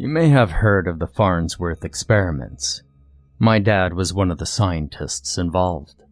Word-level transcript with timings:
You 0.00 0.08
may 0.08 0.30
have 0.30 0.50
heard 0.50 0.88
of 0.88 0.98
the 0.98 1.06
Farnsworth 1.06 1.84
experiments. 1.84 2.82
My 3.38 3.58
dad 3.58 3.92
was 3.92 4.14
one 4.14 4.30
of 4.30 4.38
the 4.38 4.46
scientists 4.46 5.36
involved. 5.36 6.04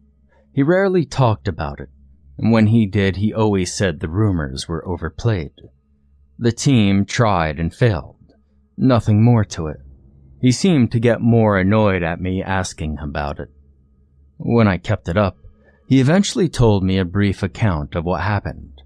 He 0.53 0.61
rarely 0.61 1.05
talked 1.05 1.47
about 1.47 1.79
it, 1.79 1.89
and 2.37 2.51
when 2.51 2.67
he 2.67 2.85
did, 2.85 3.15
he 3.15 3.33
always 3.33 3.73
said 3.73 3.99
the 3.99 4.07
rumors 4.07 4.67
were 4.67 4.87
overplayed. 4.87 5.53
The 6.37 6.51
team 6.51 7.03
tried 7.03 7.59
and 7.59 7.73
failed. 7.73 8.35
Nothing 8.77 9.23
more 9.23 9.43
to 9.45 9.65
it. 9.65 9.77
He 10.39 10.51
seemed 10.51 10.91
to 10.91 10.99
get 10.99 11.19
more 11.19 11.57
annoyed 11.57 12.03
at 12.03 12.21
me 12.21 12.43
asking 12.43 12.99
about 12.99 13.39
it. 13.39 13.49
When 14.37 14.67
I 14.67 14.77
kept 14.77 15.09
it 15.09 15.17
up, 15.17 15.37
he 15.87 15.99
eventually 15.99 16.47
told 16.47 16.83
me 16.83 16.99
a 16.99 17.05
brief 17.05 17.41
account 17.41 17.95
of 17.95 18.05
what 18.05 18.21
happened. 18.21 18.83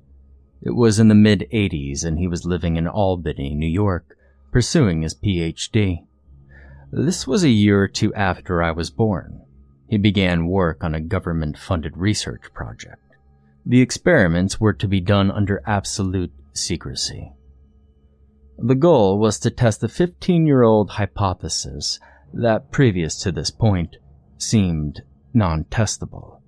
It 0.61 0.77
was 0.77 0.97
in 0.97 1.09
the 1.09 1.13
mid 1.13 1.45
80s 1.51 2.05
and 2.05 2.17
he 2.19 2.29
was 2.29 2.45
living 2.45 2.77
in 2.77 2.87
Albany, 2.87 3.53
New 3.53 3.67
York, 3.67 4.15
pursuing 4.53 5.01
his 5.01 5.15
PhD. 5.15 6.05
This 6.91 7.27
was 7.27 7.43
a 7.43 7.49
year 7.49 7.81
or 7.81 7.87
two 7.87 8.13
after 8.13 8.61
I 8.61 8.71
was 8.71 8.91
born. 8.91 9.41
He 9.89 9.97
began 9.97 10.47
work 10.47 10.83
on 10.83 10.93
a 10.93 11.01
government 11.01 11.57
funded 11.57 11.97
research 11.97 12.53
project. 12.53 13.01
The 13.65 13.81
experiments 13.81 14.59
were 14.59 14.73
to 14.73 14.87
be 14.87 15.01
done 15.01 15.31
under 15.31 15.63
absolute 15.65 16.31
secrecy. 16.53 17.31
The 18.59 18.75
goal 18.75 19.17
was 19.17 19.39
to 19.39 19.49
test 19.49 19.81
the 19.81 19.89
15 19.89 20.45
year 20.45 20.61
old 20.61 20.91
hypothesis 20.91 21.99
that, 22.31 22.71
previous 22.71 23.15
to 23.21 23.31
this 23.31 23.49
point, 23.49 23.97
seemed 24.37 25.01
non 25.33 25.63
testable. 25.65 26.41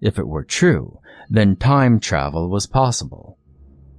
If 0.00 0.18
it 0.18 0.26
were 0.26 0.44
true, 0.44 1.00
then 1.28 1.56
time 1.56 2.00
travel 2.00 2.48
was 2.48 2.66
possible. 2.66 3.38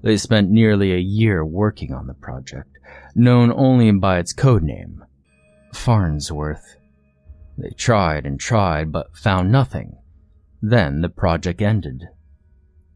They 0.02 0.18
spent 0.18 0.50
nearly 0.50 0.92
a 0.92 0.98
year 0.98 1.46
working 1.46 1.94
on 1.94 2.08
the 2.08 2.14
project, 2.14 2.73
known 3.16 3.52
only 3.52 3.92
by 3.92 4.20
its 4.20 4.34
code 4.34 4.64
name, 4.64 5.04
Farnsworth. 5.74 6.78
They 7.58 7.70
tried 7.70 8.26
and 8.26 8.40
tried, 8.40 8.92
but 8.92 9.16
found 9.16 9.52
nothing. 9.52 9.98
Then 10.62 11.02
the 11.02 11.10
project 11.10 11.62
ended. 11.62 12.08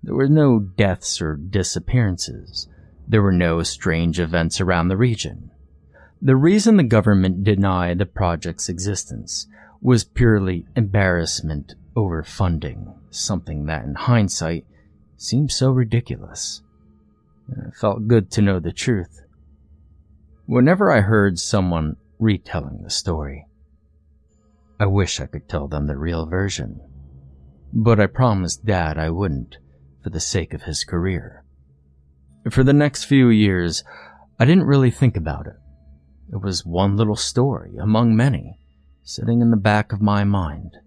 There 0.01 0.15
were 0.15 0.29
no 0.29 0.59
deaths 0.59 1.21
or 1.21 1.35
disappearances. 1.35 2.67
There 3.07 3.21
were 3.21 3.31
no 3.31 3.63
strange 3.63 4.19
events 4.19 4.61
around 4.61 4.87
the 4.87 4.97
region. 4.97 5.51
The 6.21 6.35
reason 6.35 6.77
the 6.77 6.83
government 6.83 7.43
denied 7.43 7.99
the 7.99 8.05
project's 8.05 8.69
existence 8.69 9.47
was 9.81 10.03
purely 10.03 10.65
embarrassment 10.75 11.75
over 11.95 12.23
funding, 12.23 12.93
something 13.11 13.65
that 13.65 13.85
in 13.85 13.95
hindsight 13.95 14.65
seemed 15.17 15.51
so 15.51 15.69
ridiculous. 15.71 16.61
It 17.49 17.75
felt 17.75 18.07
good 18.07 18.31
to 18.31 18.41
know 18.41 18.59
the 18.59 18.71
truth. 18.71 19.21
Whenever 20.47 20.89
I 20.89 21.01
heard 21.01 21.37
someone 21.37 21.97
retelling 22.19 22.81
the 22.81 22.89
story, 22.89 23.45
I 24.79 24.85
wish 24.85 25.19
I 25.19 25.25
could 25.25 25.49
tell 25.49 25.67
them 25.67 25.87
the 25.87 25.97
real 25.97 26.25
version. 26.25 26.79
But 27.73 27.99
I 27.99 28.07
promised 28.07 28.65
Dad 28.65 28.97
I 28.97 29.09
wouldn't, 29.09 29.57
for 30.01 30.09
the 30.09 30.21
sake 30.21 30.53
of 30.53 30.63
his 30.63 30.85
career. 30.85 31.43
For 32.49 32.63
the 32.63 32.71
next 32.71 33.03
few 33.03 33.27
years, 33.27 33.83
I 34.39 34.45
didn't 34.45 34.67
really 34.67 34.89
think 34.89 35.17
about 35.17 35.47
it. 35.47 35.57
It 36.31 36.41
was 36.41 36.65
one 36.65 36.95
little 36.95 37.17
story 37.17 37.75
among 37.75 38.15
many, 38.15 38.57
sitting 39.03 39.41
in 39.41 39.51
the 39.51 39.57
back 39.57 39.91
of 39.91 40.01
my 40.01 40.23
mind. 40.23 40.77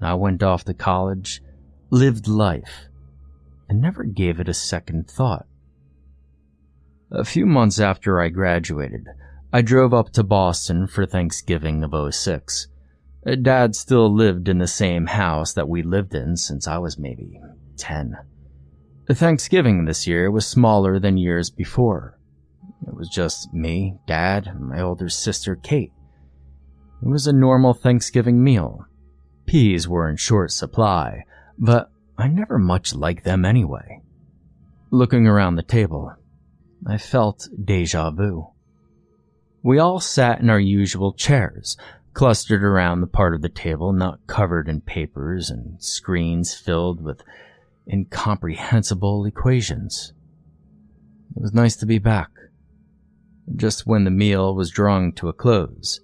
I 0.00 0.14
went 0.14 0.44
off 0.44 0.62
to 0.66 0.74
college, 0.74 1.42
lived 1.90 2.28
life, 2.28 2.86
and 3.68 3.80
never 3.80 4.04
gave 4.04 4.38
it 4.38 4.48
a 4.48 4.54
second 4.54 5.10
thought. 5.10 5.47
A 7.10 7.24
few 7.24 7.46
months 7.46 7.80
after 7.80 8.20
I 8.20 8.28
graduated, 8.28 9.06
I 9.50 9.62
drove 9.62 9.94
up 9.94 10.10
to 10.12 10.22
Boston 10.22 10.86
for 10.86 11.06
Thanksgiving 11.06 11.82
of 11.82 12.14
06. 12.14 12.68
Uh, 13.26 13.34
Dad 13.34 13.74
still 13.74 14.14
lived 14.14 14.46
in 14.46 14.58
the 14.58 14.66
same 14.66 15.06
house 15.06 15.54
that 15.54 15.70
we 15.70 15.82
lived 15.82 16.14
in 16.14 16.36
since 16.36 16.68
I 16.68 16.76
was 16.76 16.98
maybe 16.98 17.40
10. 17.78 18.14
Thanksgiving 19.10 19.86
this 19.86 20.06
year 20.06 20.30
was 20.30 20.46
smaller 20.46 21.00
than 21.00 21.16
years 21.16 21.48
before. 21.48 22.18
It 22.86 22.94
was 22.94 23.08
just 23.08 23.54
me, 23.54 23.96
Dad, 24.06 24.46
and 24.46 24.68
my 24.68 24.82
older 24.82 25.08
sister, 25.08 25.56
Kate. 25.56 25.92
It 27.02 27.08
was 27.08 27.26
a 27.26 27.32
normal 27.32 27.72
Thanksgiving 27.72 28.44
meal. 28.44 28.84
Peas 29.46 29.88
were 29.88 30.10
in 30.10 30.16
short 30.16 30.50
supply, 30.52 31.24
but 31.58 31.90
I 32.18 32.28
never 32.28 32.58
much 32.58 32.94
liked 32.94 33.24
them 33.24 33.46
anyway. 33.46 34.02
Looking 34.90 35.26
around 35.26 35.56
the 35.56 35.62
table, 35.62 36.12
I 36.86 36.98
felt 36.98 37.48
deja 37.62 38.10
vu. 38.10 38.48
We 39.62 39.78
all 39.78 40.00
sat 40.00 40.40
in 40.40 40.48
our 40.48 40.60
usual 40.60 41.12
chairs, 41.12 41.76
clustered 42.14 42.62
around 42.62 43.00
the 43.00 43.06
part 43.06 43.34
of 43.34 43.42
the 43.42 43.48
table 43.48 43.92
not 43.92 44.26
covered 44.26 44.68
in 44.68 44.80
papers 44.80 45.50
and 45.50 45.82
screens 45.82 46.54
filled 46.54 47.02
with 47.02 47.22
incomprehensible 47.90 49.24
equations. 49.24 50.12
It 51.36 51.42
was 51.42 51.52
nice 51.52 51.76
to 51.76 51.86
be 51.86 51.98
back. 51.98 52.30
Just 53.54 53.86
when 53.86 54.04
the 54.04 54.10
meal 54.10 54.54
was 54.54 54.70
drawing 54.70 55.12
to 55.14 55.28
a 55.28 55.32
close, 55.32 56.00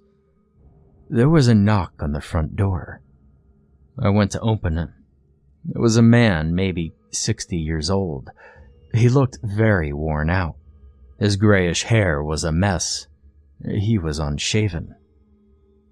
there 1.09 1.29
was 1.29 1.47
a 1.47 1.55
knock 1.55 1.93
on 1.99 2.11
the 2.11 2.21
front 2.21 2.55
door. 2.55 3.01
I 3.99 4.09
went 4.09 4.31
to 4.31 4.39
open 4.41 4.77
it. 4.77 4.89
It 5.73 5.79
was 5.79 5.97
a 5.97 6.01
man, 6.01 6.53
maybe 6.53 6.93
60 7.11 7.57
years 7.57 7.89
old. 7.89 8.29
He 8.93 9.09
looked 9.09 9.39
very 9.43 9.93
worn 9.93 10.29
out. 10.29 10.55
His 11.19 11.37
grayish 11.37 11.83
hair 11.83 12.21
was 12.21 12.43
a 12.43 12.51
mess. 12.51 13.07
He 13.65 13.97
was 13.97 14.19
unshaven. 14.19 14.95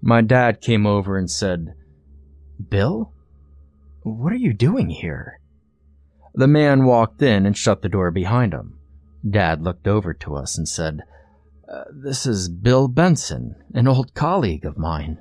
My 0.02 0.20
dad 0.20 0.60
came 0.60 0.86
over 0.86 1.16
and 1.16 1.30
said, 1.30 1.74
Bill? 2.68 3.12
What 4.02 4.32
are 4.32 4.36
you 4.36 4.52
doing 4.52 4.90
here? 4.90 5.40
The 6.34 6.46
man 6.46 6.84
walked 6.84 7.22
in 7.22 7.46
and 7.46 7.56
shut 7.56 7.80
the 7.80 7.88
door 7.88 8.10
behind 8.10 8.52
him. 8.52 8.78
Dad 9.28 9.62
looked 9.62 9.88
over 9.88 10.12
to 10.12 10.34
us 10.34 10.58
and 10.58 10.68
said, 10.68 11.00
uh, 11.72 11.84
This 11.90 12.26
is 12.26 12.50
Bill 12.50 12.88
Benson, 12.88 13.56
an 13.72 13.88
old 13.88 14.12
colleague 14.12 14.66
of 14.66 14.76
mine. 14.76 15.20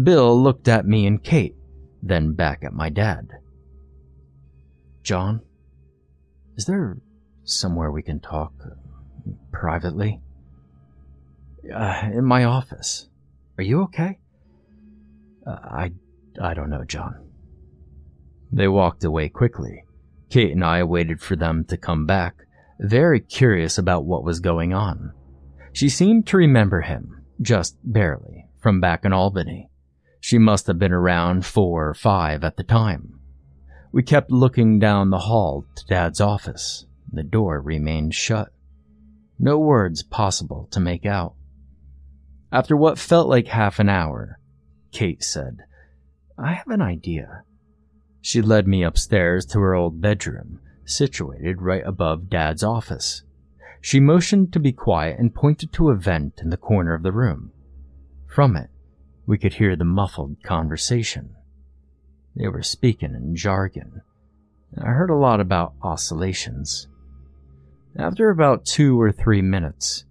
Bill 0.00 0.40
looked 0.40 0.68
at 0.68 0.86
me 0.86 1.06
and 1.06 1.22
Kate, 1.22 1.56
then 2.00 2.34
back 2.34 2.62
at 2.62 2.72
my 2.72 2.88
dad. 2.88 3.30
John, 5.02 5.40
is 6.56 6.66
there 6.66 6.98
somewhere 7.42 7.90
we 7.90 8.02
can 8.02 8.20
talk 8.20 8.52
uh, 8.64 8.74
privately? 9.52 10.20
Uh, 11.72 12.10
in 12.12 12.24
my 12.24 12.44
office. 12.44 13.08
Are 13.58 13.64
you 13.64 13.82
okay? 13.82 14.18
Uh, 15.46 15.50
I, 15.50 15.92
I 16.40 16.54
don't 16.54 16.70
know, 16.70 16.84
John. 16.84 17.28
They 18.50 18.68
walked 18.68 19.04
away 19.04 19.28
quickly. 19.28 19.84
Kate 20.28 20.52
and 20.52 20.64
I 20.64 20.82
waited 20.82 21.20
for 21.20 21.36
them 21.36 21.64
to 21.64 21.76
come 21.76 22.06
back, 22.06 22.46
very 22.80 23.20
curious 23.20 23.78
about 23.78 24.04
what 24.04 24.24
was 24.24 24.40
going 24.40 24.72
on. 24.72 25.12
She 25.72 25.88
seemed 25.88 26.26
to 26.28 26.36
remember 26.36 26.80
him, 26.80 27.22
just 27.40 27.76
barely, 27.84 28.46
from 28.60 28.80
back 28.80 29.04
in 29.04 29.12
Albany. 29.12 29.68
She 30.20 30.38
must 30.38 30.66
have 30.66 30.78
been 30.78 30.92
around 30.92 31.44
four 31.44 31.88
or 31.88 31.94
five 31.94 32.44
at 32.44 32.56
the 32.56 32.62
time. 32.62 33.20
We 33.90 34.02
kept 34.02 34.30
looking 34.30 34.78
down 34.78 35.10
the 35.10 35.18
hall 35.18 35.66
to 35.74 35.86
Dad's 35.86 36.20
office. 36.20 36.86
The 37.12 37.22
door 37.22 37.60
remained 37.60 38.14
shut. 38.14 38.52
No 39.44 39.58
words 39.58 40.04
possible 40.04 40.68
to 40.70 40.78
make 40.78 41.04
out. 41.04 41.34
After 42.52 42.76
what 42.76 42.96
felt 42.96 43.28
like 43.28 43.48
half 43.48 43.80
an 43.80 43.88
hour, 43.88 44.38
Kate 44.92 45.24
said, 45.24 45.64
I 46.38 46.52
have 46.52 46.68
an 46.68 46.80
idea. 46.80 47.42
She 48.20 48.40
led 48.40 48.68
me 48.68 48.84
upstairs 48.84 49.44
to 49.46 49.58
her 49.58 49.74
old 49.74 50.00
bedroom, 50.00 50.60
situated 50.84 51.60
right 51.60 51.82
above 51.84 52.30
Dad's 52.30 52.62
office. 52.62 53.24
She 53.80 53.98
motioned 53.98 54.52
to 54.52 54.60
be 54.60 54.70
quiet 54.70 55.18
and 55.18 55.34
pointed 55.34 55.72
to 55.72 55.90
a 55.90 55.96
vent 55.96 56.38
in 56.40 56.50
the 56.50 56.56
corner 56.56 56.94
of 56.94 57.02
the 57.02 57.10
room. 57.10 57.50
From 58.28 58.56
it, 58.56 58.70
we 59.26 59.38
could 59.38 59.54
hear 59.54 59.74
the 59.74 59.84
muffled 59.84 60.36
conversation. 60.44 61.34
They 62.36 62.46
were 62.46 62.62
speaking 62.62 63.16
in 63.16 63.34
jargon. 63.34 64.02
I 64.80 64.90
heard 64.90 65.10
a 65.10 65.16
lot 65.16 65.40
about 65.40 65.74
oscillations. 65.82 66.86
After 67.96 68.30
about 68.30 68.64
two 68.64 69.00
or 69.00 69.12
three 69.12 69.42
minutes, 69.42 70.04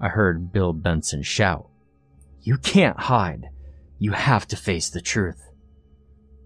I 0.00 0.08
heard 0.08 0.52
Bill 0.52 0.72
Benson 0.72 1.22
shout, 1.22 1.68
You 2.40 2.56
can't 2.56 2.98
hide. 2.98 3.48
You 3.98 4.12
have 4.12 4.46
to 4.48 4.56
face 4.56 4.88
the 4.88 5.02
truth. 5.02 5.42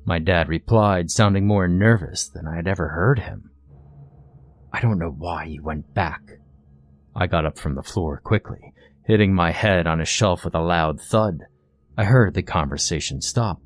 My 0.04 0.18
dad 0.18 0.48
replied, 0.48 1.10
sounding 1.10 1.46
more 1.46 1.68
nervous 1.68 2.28
than 2.28 2.46
I 2.46 2.56
had 2.56 2.66
ever 2.66 2.88
heard 2.88 3.20
him. 3.20 3.50
I 4.72 4.80
don't 4.80 4.98
know 4.98 5.10
why 5.10 5.44
you 5.44 5.62
went 5.62 5.94
back. 5.94 6.22
I 7.14 7.26
got 7.26 7.46
up 7.46 7.58
from 7.58 7.74
the 7.74 7.82
floor 7.82 8.20
quickly, 8.22 8.72
hitting 9.04 9.34
my 9.34 9.52
head 9.52 9.86
on 9.86 10.00
a 10.00 10.04
shelf 10.04 10.44
with 10.44 10.54
a 10.54 10.60
loud 10.60 11.00
thud. 11.00 11.46
I 11.96 12.04
heard 12.04 12.34
the 12.34 12.42
conversation 12.42 13.20
stop. 13.20 13.60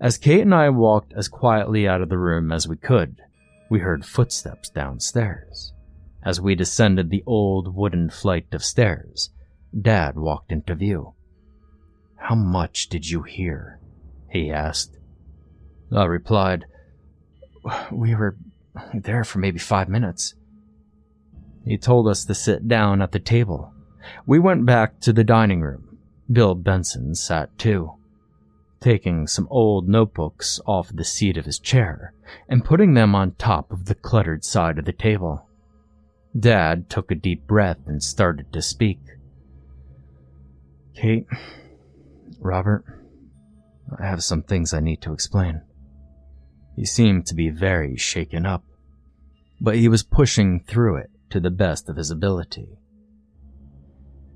As 0.00 0.18
Kate 0.18 0.42
and 0.42 0.54
I 0.54 0.70
walked 0.70 1.12
as 1.14 1.28
quietly 1.28 1.88
out 1.88 2.02
of 2.02 2.08
the 2.08 2.18
room 2.18 2.52
as 2.52 2.68
we 2.68 2.76
could, 2.76 3.20
we 3.70 3.80
heard 3.80 4.04
footsteps 4.04 4.70
downstairs. 4.70 5.72
As 6.26 6.40
we 6.40 6.56
descended 6.56 7.08
the 7.08 7.22
old 7.24 7.76
wooden 7.76 8.10
flight 8.10 8.48
of 8.50 8.64
stairs, 8.64 9.30
Dad 9.80 10.16
walked 10.16 10.50
into 10.50 10.74
view. 10.74 11.14
How 12.16 12.34
much 12.34 12.88
did 12.88 13.08
you 13.08 13.22
hear? 13.22 13.78
he 14.28 14.50
asked. 14.50 14.98
I 15.92 16.04
replied, 16.04 16.66
We 17.92 18.16
were 18.16 18.36
there 18.92 19.22
for 19.22 19.38
maybe 19.38 19.60
five 19.60 19.88
minutes. 19.88 20.34
He 21.64 21.78
told 21.78 22.08
us 22.08 22.24
to 22.24 22.34
sit 22.34 22.66
down 22.66 23.02
at 23.02 23.12
the 23.12 23.20
table. 23.20 23.72
We 24.26 24.40
went 24.40 24.66
back 24.66 24.98
to 25.02 25.12
the 25.12 25.22
dining 25.22 25.60
room. 25.60 25.98
Bill 26.30 26.56
Benson 26.56 27.14
sat 27.14 27.56
too, 27.56 27.92
taking 28.80 29.28
some 29.28 29.46
old 29.48 29.88
notebooks 29.88 30.58
off 30.66 30.90
the 30.92 31.04
seat 31.04 31.36
of 31.36 31.44
his 31.44 31.60
chair 31.60 32.14
and 32.48 32.64
putting 32.64 32.94
them 32.94 33.14
on 33.14 33.36
top 33.36 33.70
of 33.70 33.84
the 33.84 33.94
cluttered 33.94 34.44
side 34.44 34.80
of 34.80 34.86
the 34.86 34.92
table. 34.92 35.45
Dad 36.38 36.90
took 36.90 37.10
a 37.10 37.14
deep 37.14 37.46
breath 37.46 37.78
and 37.86 38.02
started 38.02 38.52
to 38.52 38.60
speak. 38.60 38.98
Kate, 40.94 41.26
Robert, 42.40 42.84
I 43.98 44.06
have 44.06 44.22
some 44.22 44.42
things 44.42 44.74
I 44.74 44.80
need 44.80 45.00
to 45.02 45.12
explain. 45.12 45.62
He 46.74 46.84
seemed 46.84 47.26
to 47.26 47.34
be 47.34 47.48
very 47.48 47.96
shaken 47.96 48.44
up, 48.44 48.64
but 49.60 49.76
he 49.76 49.88
was 49.88 50.02
pushing 50.02 50.60
through 50.60 50.96
it 50.96 51.10
to 51.30 51.40
the 51.40 51.50
best 51.50 51.88
of 51.88 51.96
his 51.96 52.10
ability. 52.10 52.68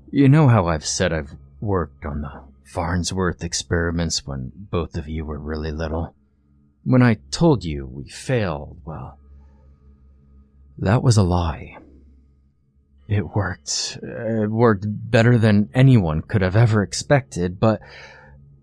You 0.09 0.27
know 0.27 0.47
how 0.47 0.67
I've 0.67 0.85
said 0.85 1.13
I've 1.13 1.35
worked 1.59 2.05
on 2.05 2.21
the 2.21 2.43
Farnsworth 2.63 3.43
experiments 3.43 4.25
when 4.25 4.51
both 4.55 4.95
of 4.95 5.07
you 5.07 5.25
were 5.25 5.37
really 5.37 5.71
little? 5.71 6.15
When 6.83 7.03
I 7.03 7.17
told 7.29 7.63
you 7.63 7.85
we 7.85 8.09
failed, 8.09 8.81
well, 8.85 9.19
that 10.77 11.03
was 11.03 11.17
a 11.17 11.23
lie. 11.23 11.77
It 13.11 13.35
worked. 13.35 13.99
Uh, 14.01 14.43
it 14.43 14.49
worked 14.49 14.85
better 14.87 15.37
than 15.37 15.69
anyone 15.73 16.21
could 16.21 16.41
have 16.41 16.55
ever 16.55 16.81
expected, 16.81 17.59
but 17.59 17.81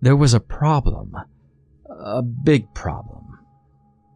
there 0.01 0.15
was 0.15 0.33
a 0.33 0.39
problem. 0.39 1.15
A 1.87 2.23
big 2.23 2.73
problem. 2.73 3.37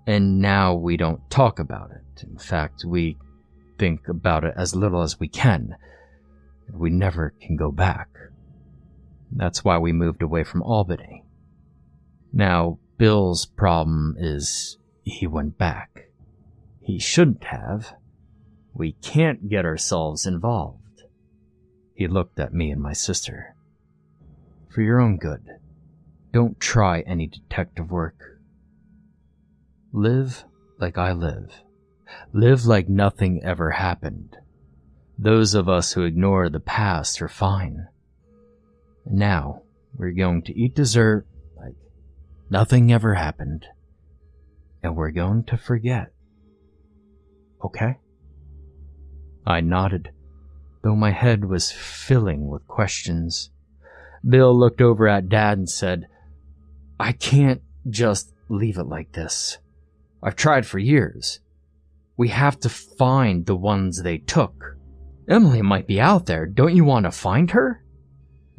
And 0.07 0.39
now 0.39 0.73
we 0.73 0.97
don't 0.97 1.29
talk 1.29 1.59
about 1.59 1.91
it. 1.91 2.23
In 2.23 2.39
fact, 2.39 2.83
we 2.83 3.15
think 3.77 4.07
about 4.07 4.43
it 4.43 4.55
as 4.57 4.75
little 4.75 5.03
as 5.03 5.19
we 5.19 5.27
can. 5.27 5.75
We 6.71 6.89
never 6.89 7.35
can 7.39 7.55
go 7.55 7.71
back. 7.71 8.09
That's 9.31 9.63
why 9.63 9.77
we 9.77 9.91
moved 9.93 10.23
away 10.23 10.43
from 10.43 10.63
Albany. 10.63 11.25
Now, 12.33 12.79
Bill's 12.97 13.45
problem 13.45 14.15
is 14.17 14.79
he 15.03 15.27
went 15.27 15.59
back. 15.59 16.09
He 16.81 16.97
shouldn't 16.97 17.43
have. 17.43 17.93
We 18.73 18.93
can't 18.93 19.49
get 19.49 19.65
ourselves 19.65 20.25
involved. 20.25 21.03
He 21.93 22.07
looked 22.07 22.39
at 22.39 22.53
me 22.53 22.71
and 22.71 22.81
my 22.81 22.93
sister. 22.93 23.55
For 24.69 24.81
your 24.81 24.99
own 24.99 25.17
good, 25.17 25.47
don't 26.31 26.59
try 26.59 27.01
any 27.01 27.27
detective 27.27 27.91
work. 27.91 28.39
Live 29.91 30.45
like 30.79 30.97
I 30.97 31.11
live. 31.11 31.51
Live 32.33 32.65
like 32.65 32.89
nothing 32.89 33.43
ever 33.43 33.71
happened. 33.71 34.37
Those 35.19 35.53
of 35.53 35.69
us 35.69 35.93
who 35.93 36.03
ignore 36.03 36.49
the 36.49 36.59
past 36.59 37.21
are 37.21 37.29
fine. 37.29 37.87
Now, 39.05 39.61
we're 39.95 40.11
going 40.11 40.41
to 40.43 40.59
eat 40.59 40.73
dessert 40.73 41.27
like 41.55 41.75
nothing 42.49 42.91
ever 42.91 43.13
happened. 43.13 43.67
And 44.81 44.95
we're 44.95 45.11
going 45.11 45.43
to 45.45 45.57
forget. 45.57 46.11
Okay? 47.63 47.97
I 49.45 49.61
nodded, 49.61 50.11
though 50.81 50.95
my 50.95 51.11
head 51.11 51.45
was 51.45 51.71
filling 51.71 52.47
with 52.47 52.67
questions. 52.67 53.49
Bill 54.27 54.57
looked 54.57 54.81
over 54.81 55.07
at 55.07 55.29
Dad 55.29 55.57
and 55.57 55.69
said, 55.69 56.07
I 56.99 57.11
can't 57.11 57.61
just 57.89 58.33
leave 58.47 58.77
it 58.77 58.85
like 58.85 59.11
this. 59.11 59.57
I've 60.21 60.35
tried 60.35 60.65
for 60.65 60.79
years. 60.79 61.41
We 62.15 62.29
have 62.29 62.59
to 62.61 62.69
find 62.69 63.45
the 63.45 63.55
ones 63.55 64.01
they 64.01 64.19
took. 64.19 64.77
Emily 65.27 65.61
might 65.61 65.87
be 65.87 65.99
out 65.99 66.25
there. 66.25 66.45
Don't 66.45 66.75
you 66.75 66.85
want 66.85 67.05
to 67.05 67.11
find 67.11 67.51
her? 67.51 67.83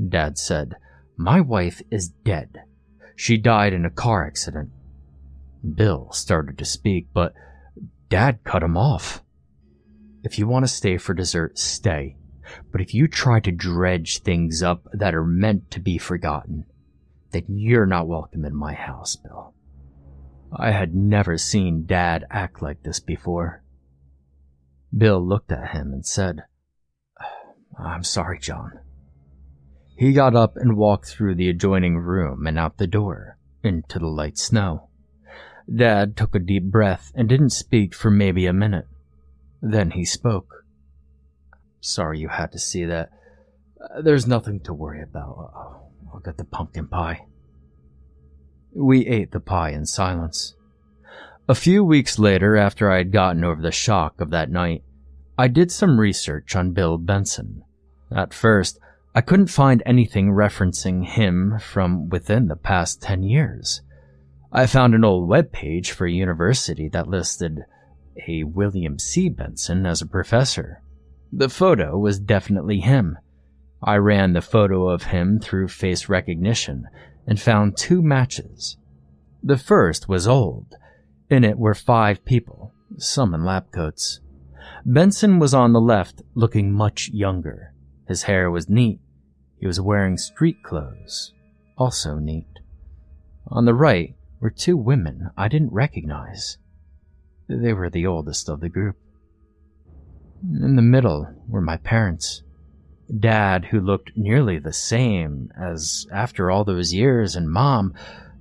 Dad 0.07 0.39
said, 0.39 0.77
My 1.17 1.41
wife 1.41 1.81
is 1.91 2.09
dead. 2.09 2.65
She 3.17 3.37
died 3.37 3.73
in 3.73 3.85
a 3.85 3.91
car 3.91 4.27
accident. 4.27 4.71
Bill 5.75 6.11
started 6.13 6.59
to 6.59 6.65
speak, 6.65 7.07
but 7.15 7.33
Dad 8.11 8.41
cut 8.45 8.63
him 8.63 8.77
off. 8.77 9.24
If 10.25 10.39
you 10.39 10.49
want 10.49 10.65
to 10.65 10.73
stay 10.73 10.97
for 10.97 11.13
dessert, 11.13 11.59
stay. 11.59 12.17
But 12.73 12.81
if 12.81 12.95
you 12.95 13.09
try 13.09 13.41
to 13.41 13.53
dredge 13.53 14.21
things 14.21 14.63
up 14.63 14.87
that 14.93 15.15
are 15.15 15.25
meant 15.25 15.71
to 15.73 15.81
be 15.81 15.99
forgotten, 15.99 16.65
then 17.31 17.45
you're 17.49 17.87
not 17.87 18.09
welcome 18.09 18.45
in 18.47 18.57
my 18.57 18.73
house, 18.73 19.17
Bill. 19.17 19.53
I 20.57 20.71
had 20.71 20.95
never 20.95 21.37
seen 21.37 21.85
Dad 21.85 22.25
act 22.31 22.63
like 22.63 22.83
this 22.83 23.01
before. 23.01 23.63
Bill 24.97 25.21
looked 25.21 25.53
at 25.53 25.73
him 25.73 25.93
and 25.93 26.07
said, 26.07 26.45
I'm 27.79 28.05
sorry, 28.05 28.39
John. 28.39 28.81
He 29.97 30.13
got 30.13 30.35
up 30.35 30.57
and 30.57 30.77
walked 30.77 31.07
through 31.07 31.35
the 31.35 31.51
adjoining 31.51 31.99
room 31.99 32.47
and 32.47 32.59
out 32.59 32.79
the 32.79 32.87
door, 32.87 33.37
into 33.63 33.99
the 33.99 34.07
light 34.07 34.39
snow. 34.39 34.89
Dad 35.73 36.17
took 36.17 36.35
a 36.35 36.39
deep 36.39 36.65
breath 36.65 37.13
and 37.15 37.29
didn't 37.29 37.51
speak 37.51 37.95
for 37.95 38.11
maybe 38.11 38.47
a 38.47 38.53
minute. 38.53 38.87
Then 39.65 39.93
he 39.93 40.05
spoke. 40.05 40.67
Sorry 41.81 42.19
you 42.19 42.29
had 42.29 42.53
to 42.53 42.59
see 42.59 42.85
that. 42.85 43.09
Uh, 43.81 44.03
there's 44.03 44.27
nothing 44.27 44.61
to 44.61 44.75
worry 44.75 45.03
about. 45.03 45.53
I'll, 45.55 45.91
I'll 46.13 46.21
get 46.21 46.37
the 46.37 46.45
pumpkin 46.45 46.87
pie. 46.87 47.25
We 48.75 49.07
ate 49.07 49.33
the 49.33 49.41
pie 49.41 49.71
in 49.71 49.87
silence. 49.87 50.55
A 51.49 51.55
few 51.55 51.83
weeks 51.83 52.19
later, 52.19 52.59
after 52.59 52.91
I 52.91 52.99
had 52.99 53.11
gotten 53.11 53.43
over 53.43 53.63
the 53.63 53.73
shock 53.73 54.21
of 54.21 54.29
that 54.31 54.51
night, 54.51 54.83
I 55.39 55.49
did 55.49 55.73
some 55.73 55.99
research 55.99 56.55
on 56.55 56.73
Bill 56.73 56.99
Benson. 56.99 57.63
At 58.15 58.35
first, 58.35 58.79
I 59.15 59.23
couldn't 59.23 59.47
find 59.47 59.83
anything 59.87 60.33
referencing 60.33 61.07
him 61.07 61.59
from 61.59 62.11
within 62.11 62.49
the 62.49 62.57
past 62.57 63.01
10 63.01 63.23
years. 63.23 63.81
I 64.53 64.67
found 64.67 64.95
an 64.95 65.05
old 65.05 65.27
web 65.27 65.53
page 65.53 65.91
for 65.91 66.07
a 66.07 66.13
university 66.13 66.91
that 66.91 67.09
listed 67.09 67.65
a 68.29 68.45
William 68.45 68.99
C. 68.99 69.29
Benson 69.29 69.87
as 69.87 70.03
a 70.03 70.07
professor. 70.07 70.83
The 71.33 71.49
photo 71.49 71.99
was 71.99 72.19
definitely 72.19 72.81
him. 72.81 73.19
I 73.83 73.97
ran 73.97 74.33
the 74.33 74.41
photo 74.41 74.89
of 74.89 75.05
him 75.05 75.41
through 75.41 75.69
face 75.69 76.09
recognition 76.09 76.89
and 77.27 77.41
found 77.41 77.77
two 77.77 78.03
matches. 78.03 78.77
The 79.43 79.59
first 79.59 80.09
was 80.09 80.27
old. 80.27 80.77
In 81.29 81.45
it 81.45 81.59
were 81.59 81.75
five 81.75 82.25
people, 82.25 82.73
some 82.97 83.35
in 83.35 83.45
lab 83.45 83.71
coats. 83.73 84.21
Benson 84.87 85.39
was 85.39 85.55
on 85.55 85.73
the 85.73 85.81
left, 85.81 86.23
looking 86.35 86.73
much 86.73 87.11
younger. 87.13 87.73
His 88.07 88.25
hair 88.25 88.51
was 88.51 88.69
neat. 88.69 89.01
He 89.59 89.67
was 89.67 89.81
wearing 89.81 90.19
street 90.19 90.63
clothes, 90.63 91.33
also 91.77 92.17
neat. 92.17 92.61
On 93.49 93.65
the 93.65 93.75
right 93.75 94.15
were 94.41 94.51
two 94.51 94.77
women 94.77 95.31
I 95.37 95.49
didn't 95.49 95.73
recognize. 95.73 96.59
They 97.49 97.73
were 97.73 97.91
the 97.91 98.07
oldest 98.07 98.49
of 98.49 98.61
the 98.61 98.69
group. 98.69 98.97
In 100.43 100.77
the 100.77 100.83
middle 100.83 101.29
were 101.49 101.61
my 101.61 101.77
parents. 101.77 102.43
Dad, 103.19 103.67
who 103.67 103.81
looked 103.81 104.17
nearly 104.17 104.59
the 104.59 104.73
same 104.73 105.51
as 105.59 106.07
after 106.11 106.51
all 106.51 106.65
those 106.65 106.95
years, 106.95 107.37
and 107.37 107.51
Mom, 107.51 107.95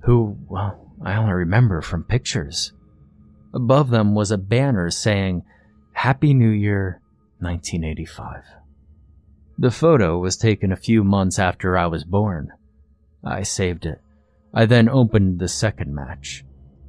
who, 0.04 0.38
well, 0.48 0.90
I 1.02 1.16
only 1.16 1.32
remember 1.32 1.82
from 1.82 2.04
pictures. 2.04 2.72
Above 3.52 3.90
them 3.90 4.14
was 4.14 4.30
a 4.30 4.38
banner 4.38 4.90
saying, 4.90 5.42
Happy 5.92 6.34
New 6.34 6.50
Year, 6.50 7.00
1985. 7.40 8.42
The 9.58 9.70
photo 9.70 10.18
was 10.18 10.36
taken 10.36 10.72
a 10.72 10.76
few 10.76 11.04
months 11.04 11.38
after 11.38 11.76
I 11.76 11.86
was 11.86 12.04
born. 12.04 12.52
I 13.22 13.42
saved 13.42 13.86
it. 13.86 14.00
I 14.52 14.66
then 14.66 14.88
opened 14.88 15.38
the 15.38 15.48
second 15.48 15.94
match. 15.94 16.44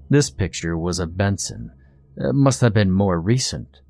This 0.10 0.30
picture 0.30 0.78
was 0.78 1.00
of 1.00 1.18
Benson, 1.18 1.72
it 2.18 2.34
must 2.34 2.62
have 2.62 2.74
been 2.74 2.92
more 2.92 3.20
recent. 3.20 3.82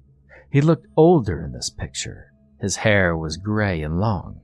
He 0.50 0.62
looked 0.62 0.88
older 0.96 1.44
in 1.44 1.52
this 1.52 1.70
picture. 1.70 2.32
His 2.60 2.78
hair 2.78 3.16
was 3.16 3.38
gray 3.38 3.82
and 3.82 4.00
long. 4.00 4.42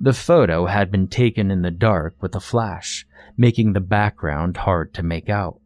The 0.00 0.12
photo 0.12 0.66
had 0.66 0.90
been 0.90 1.08
taken 1.08 1.50
in 1.50 1.62
the 1.62 1.70
dark 1.70 2.14
with 2.20 2.34
a 2.34 2.40
flash, 2.40 3.06
making 3.36 3.72
the 3.72 3.80
background 3.80 4.58
hard 4.58 4.92
to 4.94 5.02
make 5.02 5.28
out. 5.28 5.60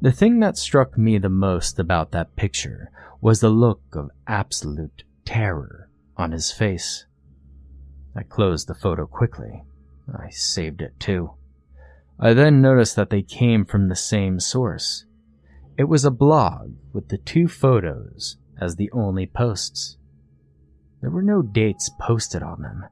The 0.00 0.12
thing 0.12 0.40
that 0.40 0.56
struck 0.56 0.98
me 0.98 1.18
the 1.18 1.28
most 1.28 1.78
about 1.78 2.10
that 2.12 2.34
picture 2.34 2.90
was 3.20 3.40
the 3.40 3.50
look 3.50 3.82
of 3.92 4.10
absolute 4.26 5.04
terror 5.24 5.88
on 6.16 6.32
his 6.32 6.50
face. 6.50 7.06
I 8.16 8.24
closed 8.24 8.66
the 8.66 8.74
photo 8.74 9.06
quickly. 9.06 9.62
I 10.12 10.30
saved 10.30 10.82
it 10.82 10.98
too. 10.98 11.32
I 12.18 12.34
then 12.34 12.60
noticed 12.60 12.96
that 12.96 13.10
they 13.10 13.22
came 13.22 13.64
from 13.64 13.88
the 13.88 13.96
same 13.96 14.40
source. 14.40 15.04
It 15.78 15.84
was 15.84 16.04
a 16.04 16.10
blog 16.10 16.74
with 16.92 17.08
the 17.08 17.18
two 17.18 17.48
photos 17.48 18.36
as 18.60 18.76
the 18.76 18.90
only 18.92 19.26
posts. 19.26 19.96
There 21.00 21.10
were 21.10 21.22
no 21.22 21.42
dates 21.42 21.90
posted 21.98 22.42
on 22.42 22.62
them. 22.62 22.84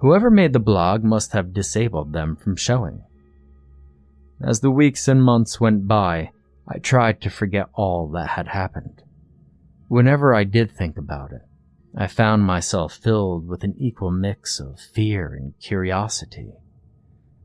Whoever 0.00 0.30
made 0.30 0.52
the 0.52 0.58
blog 0.58 1.04
must 1.04 1.32
have 1.32 1.54
disabled 1.54 2.12
them 2.12 2.36
from 2.36 2.56
showing. 2.56 3.02
As 4.40 4.60
the 4.60 4.70
weeks 4.70 5.08
and 5.08 5.22
months 5.22 5.60
went 5.60 5.86
by, 5.86 6.30
I 6.68 6.78
tried 6.78 7.20
to 7.22 7.30
forget 7.30 7.68
all 7.72 8.08
that 8.08 8.30
had 8.30 8.48
happened. 8.48 9.02
Whenever 9.88 10.34
I 10.34 10.44
did 10.44 10.70
think 10.70 10.98
about 10.98 11.32
it, 11.32 11.42
I 11.96 12.08
found 12.08 12.42
myself 12.42 12.92
filled 12.92 13.46
with 13.46 13.62
an 13.64 13.74
equal 13.78 14.10
mix 14.10 14.60
of 14.60 14.80
fear 14.80 15.32
and 15.32 15.58
curiosity. 15.60 16.52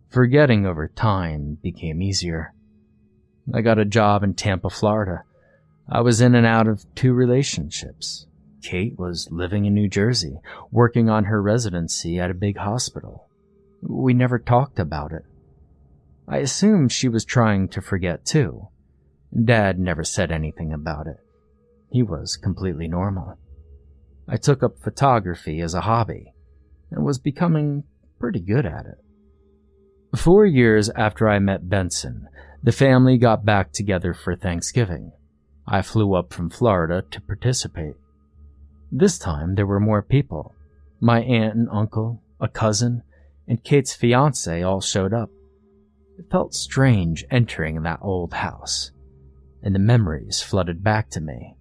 Forgetting 0.10 0.66
over 0.66 0.90
time 0.90 1.60
became 1.62 2.02
easier. 2.02 2.54
I 3.54 3.62
got 3.62 3.80
a 3.80 3.86
job 3.86 4.24
in 4.24 4.34
Tampa, 4.34 4.70
Florida. 4.70 5.24
I 5.90 6.02
was 6.02 6.22
in 6.22 6.36
and 6.36 6.46
out 6.46 6.68
of 6.68 6.86
two 6.96 7.14
relationships. 7.14 8.28
Kate 8.62 8.98
was 8.98 9.28
living 9.32 9.66
in 9.66 9.74
New 9.74 9.90
Jersey, 9.90 10.40
working 10.72 11.10
on 11.10 11.26
her 11.26 11.42
residency 11.42 12.20
at 12.20 12.30
a 12.30 12.36
big 12.36 12.58
hospital. 12.58 13.28
We 13.82 14.14
never 14.14 14.38
talked 14.38 14.80
about 14.80 15.12
it. 15.12 15.26
I 16.28 16.38
assumed 16.38 16.92
she 16.92 17.10
was 17.10 17.26
trying 17.26 17.68
to 17.70 17.82
forget 17.82 18.26
too. 18.26 18.68
Dad 19.44 19.80
never 19.80 20.04
said 20.04 20.32
anything 20.32 20.72
about 20.72 21.08
it. 21.08 21.18
He 21.92 22.04
was 22.04 22.38
completely 22.38 22.88
normal. 22.88 23.38
I 24.28 24.38
took 24.38 24.64
up 24.64 24.80
photography 24.80 25.60
as 25.62 25.74
a 25.74 25.82
hobby 25.82 26.34
and 26.90 27.04
was 27.04 27.20
becoming 27.20 27.84
pretty 28.20 28.40
good 28.40 28.66
at 28.66 28.86
it. 28.86 30.18
Four 30.18 30.46
years 30.46 30.90
after 30.90 31.28
I 31.28 31.40
met 31.40 31.70
Benson, 31.70 32.28
the 32.64 32.72
family 32.72 33.18
got 33.18 33.44
back 33.44 33.72
together 33.72 34.14
for 34.14 34.36
Thanksgiving. 34.36 35.12
I 35.68 35.82
flew 35.82 36.14
up 36.14 36.34
from 36.34 36.50
Florida 36.50 37.04
to 37.10 37.22
participate. 37.22 37.96
This 38.92 39.18
time 39.18 39.56
there 39.56 39.66
were 39.66 39.80
more 39.80 40.02
people. 40.02 40.54
My 41.00 41.22
aunt 41.22 41.56
and 41.56 41.70
uncle, 41.72 42.22
a 42.40 42.48
cousin, 42.48 43.04
and 43.48 43.64
Kate's 43.64 43.94
fiance 43.96 44.62
all 44.62 44.82
showed 44.82 45.14
up. 45.14 45.32
It 46.20 46.30
felt 46.30 46.54
strange 46.54 47.26
entering 47.32 47.82
that 47.82 48.00
old 48.02 48.34
house, 48.34 48.92
and 49.64 49.74
the 49.74 49.80
memories 49.80 50.42
flooded 50.42 50.84
back 50.84 51.10
to 51.12 51.22
me. 51.22 51.56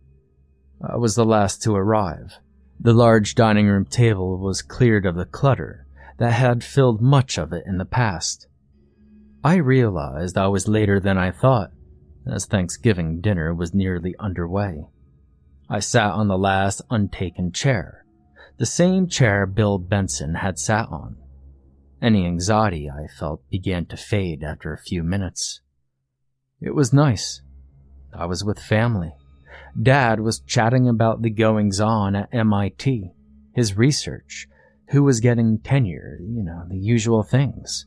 I 0.83 0.97
was 0.97 1.15
the 1.15 1.25
last 1.25 1.63
to 1.63 1.75
arrive. 1.75 2.39
The 2.79 2.93
large 2.93 3.35
dining 3.35 3.69
room 3.69 3.87
table 3.87 4.39
was 4.39 4.61
cleared 4.61 5.07
of 5.07 5.15
the 5.15 5.25
clutter 5.25 5.87
that 6.19 6.33
had 6.33 6.63
filled 6.63 7.01
much 7.01 7.39
of 7.39 7.53
it 7.53 7.65
in 7.67 7.79
the 7.79 7.85
past. 7.85 8.49
I 9.43 9.57
realized 9.57 10.37
I 10.37 10.49
was 10.49 10.69
later 10.69 11.01
than 11.01 11.17
I 11.17 11.31
thought, 11.31 11.73
as 12.31 12.45
Thanksgiving 12.45 13.23
dinner 13.23 13.55
was 13.55 13.73
nearly 13.73 14.15
underway. 14.19 14.85
I 15.69 15.81
sat 15.81 16.13
on 16.13 16.29
the 16.29 16.37
last 16.37 16.83
untaken 16.91 17.53
chair, 17.53 18.05
the 18.59 18.67
same 18.67 19.09
chair 19.09 19.47
Bill 19.47 19.79
Benson 19.79 20.35
had 20.35 20.59
sat 20.59 20.89
on. 20.91 21.17
Any 22.03 22.27
anxiety 22.27 22.91
I 22.91 23.07
felt 23.07 23.49
began 23.49 23.87
to 23.87 23.97
fade 23.97 24.45
after 24.45 24.75
a 24.75 24.83
few 24.83 25.03
minutes. 25.03 25.61
It 26.61 26.75
was 26.75 26.93
nice. 26.93 27.41
I 28.13 28.27
was 28.27 28.45
with 28.45 28.59
family. 28.59 29.15
Dad 29.81 30.21
was 30.21 30.41
chatting 30.41 30.87
about 30.87 31.23
the 31.23 31.31
goings 31.31 31.81
on 31.81 32.15
at 32.15 32.35
MIT, 32.35 33.13
his 33.55 33.77
research, 33.77 34.49
who 34.91 35.03
was 35.03 35.21
getting 35.21 35.61
tenure, 35.61 36.19
you 36.21 36.43
know, 36.43 36.65
the 36.69 36.77
usual 36.77 37.23
things. 37.23 37.87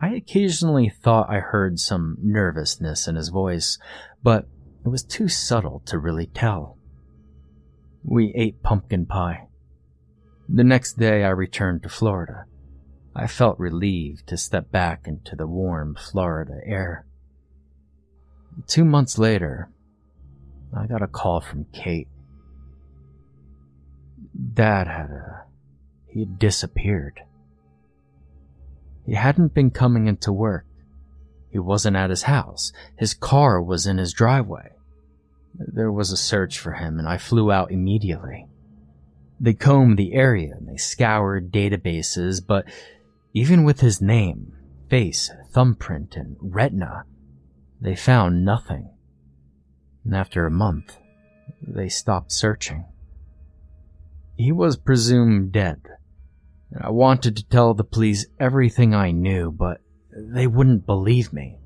I 0.00 0.14
occasionally 0.14 0.88
thought 0.88 1.28
I 1.28 1.40
heard 1.40 1.80
some 1.80 2.18
nervousness 2.22 3.08
in 3.08 3.16
his 3.16 3.30
voice, 3.30 3.78
but 4.22 4.46
it 4.84 4.88
was 4.88 5.02
too 5.02 5.28
subtle 5.28 5.82
to 5.86 5.98
really 5.98 6.26
tell. 6.26 6.78
We 8.04 8.32
ate 8.36 8.62
pumpkin 8.62 9.06
pie. 9.06 9.48
The 10.48 10.64
next 10.64 10.98
day 10.98 11.24
I 11.24 11.30
returned 11.30 11.82
to 11.82 11.88
Florida. 11.88 12.44
I 13.14 13.26
felt 13.26 13.58
relieved 13.58 14.28
to 14.28 14.36
step 14.36 14.70
back 14.70 15.08
into 15.08 15.34
the 15.34 15.46
warm 15.46 15.96
Florida 15.96 16.60
air. 16.64 17.04
Two 18.66 18.84
months 18.84 19.18
later, 19.18 19.68
I 20.76 20.86
got 20.86 21.02
a 21.02 21.08
call 21.08 21.40
from 21.40 21.66
Kate. 21.72 22.08
Dad 24.54 24.86
had 24.86 25.10
a. 25.10 25.44
he 26.06 26.20
had 26.20 26.38
disappeared. 26.38 27.20
He 29.08 29.14
hadn't 29.14 29.54
been 29.54 29.70
coming 29.70 30.06
into 30.06 30.30
work. 30.30 30.66
He 31.50 31.58
wasn't 31.58 31.96
at 31.96 32.10
his 32.10 32.24
house. 32.24 32.72
His 32.98 33.14
car 33.14 33.60
was 33.62 33.86
in 33.86 33.96
his 33.96 34.12
driveway. 34.12 34.72
There 35.54 35.90
was 35.90 36.12
a 36.12 36.16
search 36.16 36.58
for 36.58 36.72
him, 36.72 36.98
and 36.98 37.08
I 37.08 37.16
flew 37.16 37.50
out 37.50 37.72
immediately. 37.72 38.46
They 39.40 39.54
combed 39.54 39.98
the 39.98 40.12
area 40.12 40.52
and 40.54 40.68
they 40.68 40.76
scoured 40.76 41.50
databases, 41.50 42.46
but 42.46 42.66
even 43.32 43.64
with 43.64 43.80
his 43.80 44.02
name, 44.02 44.52
face, 44.90 45.30
thumbprint, 45.52 46.14
and 46.14 46.36
retina, 46.42 47.04
they 47.80 47.96
found 47.96 48.44
nothing. 48.44 48.90
And 50.04 50.14
after 50.14 50.44
a 50.44 50.50
month, 50.50 50.98
they 51.66 51.88
stopped 51.88 52.30
searching. 52.30 52.84
He 54.36 54.52
was 54.52 54.76
presumed 54.76 55.52
dead. 55.52 55.80
I 56.76 56.90
wanted 56.90 57.36
to 57.36 57.46
tell 57.46 57.74
the 57.74 57.84
police 57.84 58.26
everything 58.38 58.94
I 58.94 59.10
knew, 59.10 59.50
but 59.50 59.80
they 60.12 60.46
wouldn't 60.46 60.86
believe 60.86 61.32
me. 61.32 61.58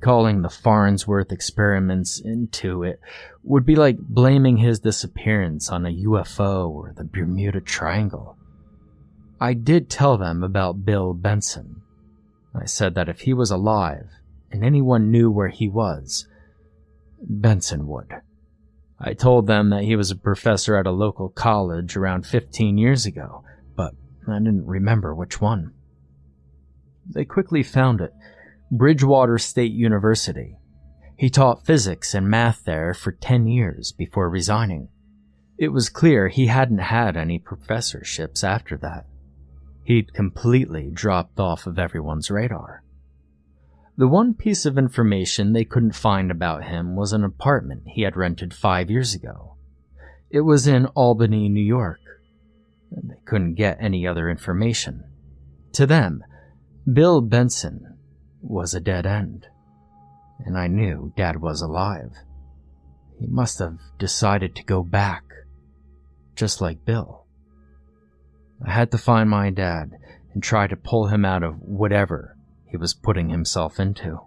Calling 0.00 0.42
the 0.42 0.50
Farnsworth 0.50 1.32
experiments 1.32 2.20
into 2.20 2.84
it 2.84 3.00
would 3.42 3.66
be 3.66 3.74
like 3.74 3.98
blaming 3.98 4.58
his 4.58 4.78
disappearance 4.78 5.68
on 5.70 5.84
a 5.84 6.04
UFO 6.04 6.68
or 6.68 6.92
the 6.96 7.04
Bermuda 7.04 7.60
Triangle. 7.60 8.36
I 9.40 9.54
did 9.54 9.90
tell 9.90 10.16
them 10.16 10.44
about 10.44 10.84
Bill 10.84 11.14
Benson. 11.14 11.82
I 12.54 12.66
said 12.66 12.94
that 12.94 13.08
if 13.08 13.20
he 13.20 13.32
was 13.32 13.50
alive 13.50 14.08
and 14.52 14.64
anyone 14.64 15.10
knew 15.10 15.30
where 15.30 15.48
he 15.48 15.68
was, 15.68 16.28
Benson 17.20 17.88
would. 17.88 18.12
I 19.00 19.14
told 19.14 19.46
them 19.46 19.70
that 19.70 19.84
he 19.84 19.96
was 19.96 20.10
a 20.10 20.16
professor 20.16 20.76
at 20.76 20.86
a 20.86 20.92
local 20.92 21.28
college 21.28 21.96
around 21.96 22.26
15 22.26 22.78
years 22.78 23.06
ago, 23.06 23.44
I 24.30 24.38
didn't 24.38 24.66
remember 24.66 25.14
which 25.14 25.40
one. 25.40 25.72
They 27.08 27.24
quickly 27.24 27.62
found 27.62 28.00
it 28.00 28.12
Bridgewater 28.70 29.38
State 29.38 29.72
University. 29.72 30.58
He 31.16 31.30
taught 31.30 31.64
physics 31.64 32.14
and 32.14 32.28
math 32.28 32.64
there 32.64 32.94
for 32.94 33.12
10 33.12 33.46
years 33.46 33.92
before 33.92 34.28
resigning. 34.28 34.88
It 35.56 35.68
was 35.68 35.88
clear 35.88 36.28
he 36.28 36.46
hadn't 36.46 36.78
had 36.78 37.16
any 37.16 37.38
professorships 37.38 38.44
after 38.44 38.76
that. 38.78 39.06
He'd 39.82 40.14
completely 40.14 40.90
dropped 40.92 41.40
off 41.40 41.66
of 41.66 41.78
everyone's 41.78 42.30
radar. 42.30 42.84
The 43.96 44.06
one 44.06 44.34
piece 44.34 44.64
of 44.64 44.78
information 44.78 45.52
they 45.52 45.64
couldn't 45.64 45.96
find 45.96 46.30
about 46.30 46.62
him 46.62 46.94
was 46.94 47.12
an 47.12 47.24
apartment 47.24 47.82
he 47.86 48.02
had 48.02 48.16
rented 48.16 48.54
five 48.54 48.90
years 48.90 49.14
ago. 49.14 49.56
It 50.30 50.42
was 50.42 50.68
in 50.68 50.86
Albany, 50.86 51.48
New 51.48 51.64
York. 51.64 51.98
They 52.90 53.14
couldn't 53.24 53.54
get 53.54 53.78
any 53.80 54.06
other 54.06 54.28
information. 54.28 55.04
To 55.72 55.86
them, 55.86 56.22
Bill 56.90 57.20
Benson 57.20 57.98
was 58.40 58.74
a 58.74 58.80
dead 58.80 59.06
end. 59.06 59.46
And 60.44 60.56
I 60.56 60.68
knew 60.68 61.12
Dad 61.16 61.40
was 61.40 61.60
alive. 61.60 62.12
He 63.18 63.26
must 63.26 63.58
have 63.58 63.78
decided 63.98 64.54
to 64.56 64.64
go 64.64 64.82
back, 64.82 65.24
just 66.36 66.60
like 66.60 66.84
Bill. 66.84 67.26
I 68.64 68.70
had 68.72 68.90
to 68.92 68.98
find 68.98 69.28
my 69.28 69.50
dad 69.50 69.90
and 70.32 70.42
try 70.42 70.66
to 70.66 70.76
pull 70.76 71.08
him 71.08 71.24
out 71.24 71.42
of 71.42 71.60
whatever 71.60 72.36
he 72.66 72.76
was 72.76 72.94
putting 72.94 73.28
himself 73.28 73.80
into. 73.80 74.20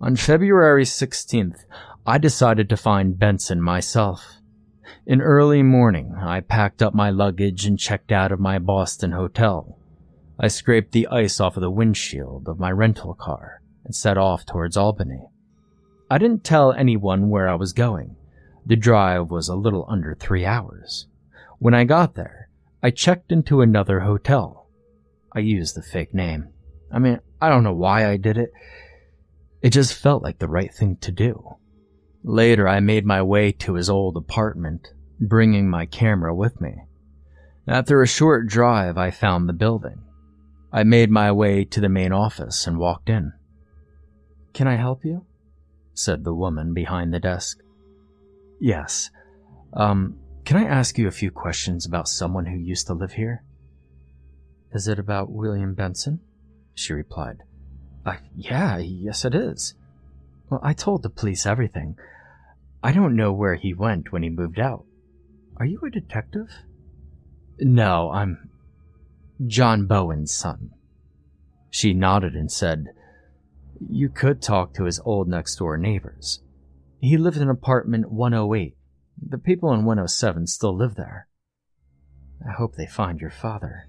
On 0.00 0.16
February 0.16 0.84
16th, 0.84 1.60
I 2.04 2.18
decided 2.18 2.68
to 2.68 2.76
find 2.76 3.18
Benson 3.18 3.62
myself. 3.62 4.38
In 5.04 5.20
early 5.20 5.64
morning, 5.64 6.14
I 6.16 6.38
packed 6.38 6.80
up 6.80 6.94
my 6.94 7.10
luggage 7.10 7.66
and 7.66 7.76
checked 7.76 8.12
out 8.12 8.30
of 8.30 8.38
my 8.38 8.60
Boston 8.60 9.10
hotel. 9.10 9.76
I 10.38 10.46
scraped 10.46 10.92
the 10.92 11.08
ice 11.08 11.40
off 11.40 11.56
of 11.56 11.60
the 11.60 11.72
windshield 11.72 12.46
of 12.46 12.60
my 12.60 12.70
rental 12.70 13.12
car 13.14 13.62
and 13.84 13.96
set 13.96 14.16
off 14.16 14.46
towards 14.46 14.76
Albany. 14.76 15.26
I 16.08 16.18
didn't 16.18 16.44
tell 16.44 16.72
anyone 16.72 17.30
where 17.30 17.48
I 17.48 17.56
was 17.56 17.72
going. 17.72 18.14
The 18.64 18.76
drive 18.76 19.28
was 19.28 19.48
a 19.48 19.56
little 19.56 19.86
under 19.88 20.14
three 20.14 20.46
hours. 20.46 21.08
When 21.58 21.74
I 21.74 21.82
got 21.82 22.14
there, 22.14 22.48
I 22.80 22.90
checked 22.90 23.32
into 23.32 23.60
another 23.60 24.00
hotel. 24.00 24.68
I 25.32 25.40
used 25.40 25.74
the 25.74 25.82
fake 25.82 26.14
name. 26.14 26.50
I 26.92 27.00
mean, 27.00 27.18
I 27.40 27.48
don't 27.48 27.64
know 27.64 27.74
why 27.74 28.08
I 28.08 28.18
did 28.18 28.38
it. 28.38 28.52
It 29.62 29.70
just 29.70 29.94
felt 29.94 30.22
like 30.22 30.38
the 30.38 30.48
right 30.48 30.72
thing 30.72 30.96
to 30.98 31.10
do. 31.10 31.56
Later, 32.24 32.68
I 32.68 32.80
made 32.80 33.04
my 33.04 33.22
way 33.22 33.52
to 33.52 33.74
his 33.74 33.90
old 33.90 34.16
apartment, 34.16 34.88
bringing 35.20 35.68
my 35.68 35.86
camera 35.86 36.34
with 36.34 36.60
me. 36.60 36.84
After 37.66 38.02
a 38.02 38.06
short 38.06 38.46
drive, 38.46 38.96
I 38.96 39.10
found 39.10 39.48
the 39.48 39.52
building. 39.52 40.02
I 40.72 40.84
made 40.84 41.10
my 41.10 41.32
way 41.32 41.64
to 41.64 41.80
the 41.80 41.88
main 41.88 42.12
office 42.12 42.66
and 42.66 42.78
walked 42.78 43.08
in. 43.08 43.32
Can 44.54 44.66
I 44.66 44.76
help 44.76 45.04
you? 45.04 45.24
said 45.94 46.24
the 46.24 46.34
woman 46.34 46.72
behind 46.72 47.12
the 47.12 47.20
desk. 47.20 47.58
Yes. 48.60 49.10
Um, 49.72 50.18
Can 50.44 50.56
I 50.56 50.64
ask 50.64 50.98
you 50.98 51.06
a 51.08 51.12
few 51.12 51.30
questions 51.30 51.86
about 51.86 52.08
someone 52.08 52.46
who 52.46 52.56
used 52.56 52.86
to 52.86 52.94
live 52.94 53.12
here? 53.12 53.44
Is 54.72 54.88
it 54.88 54.98
about 54.98 55.30
William 55.30 55.74
Benson? 55.74 56.20
She 56.74 56.92
replied. 56.92 57.42
Uh, 58.06 58.16
yeah, 58.34 58.78
yes 58.78 59.24
it 59.24 59.34
is. 59.34 59.74
Well, 60.48 60.60
I 60.62 60.72
told 60.72 61.02
the 61.02 61.10
police 61.10 61.46
everything. 61.46 61.96
I 62.82 62.92
don't 62.92 63.14
know 63.14 63.32
where 63.32 63.54
he 63.54 63.74
went 63.74 64.12
when 64.12 64.22
he 64.22 64.28
moved 64.28 64.58
out. 64.58 64.84
Are 65.56 65.66
you 65.66 65.80
a 65.86 65.90
detective? 65.90 66.48
No, 67.58 68.10
I'm 68.10 68.50
John 69.46 69.86
Bowen's 69.86 70.34
son. 70.34 70.70
She 71.70 71.94
nodded 71.94 72.34
and 72.34 72.50
said, 72.50 72.88
You 73.88 74.08
could 74.08 74.42
talk 74.42 74.74
to 74.74 74.84
his 74.84 75.00
old 75.04 75.28
next 75.28 75.56
door 75.56 75.76
neighbors. 75.76 76.40
He 77.00 77.16
lived 77.16 77.36
in 77.36 77.48
apartment 77.48 78.10
108. 78.10 78.76
The 79.28 79.38
people 79.38 79.72
in 79.72 79.84
107 79.84 80.46
still 80.48 80.76
live 80.76 80.96
there. 80.96 81.28
I 82.46 82.52
hope 82.52 82.74
they 82.74 82.86
find 82.86 83.20
your 83.20 83.30
father. 83.30 83.88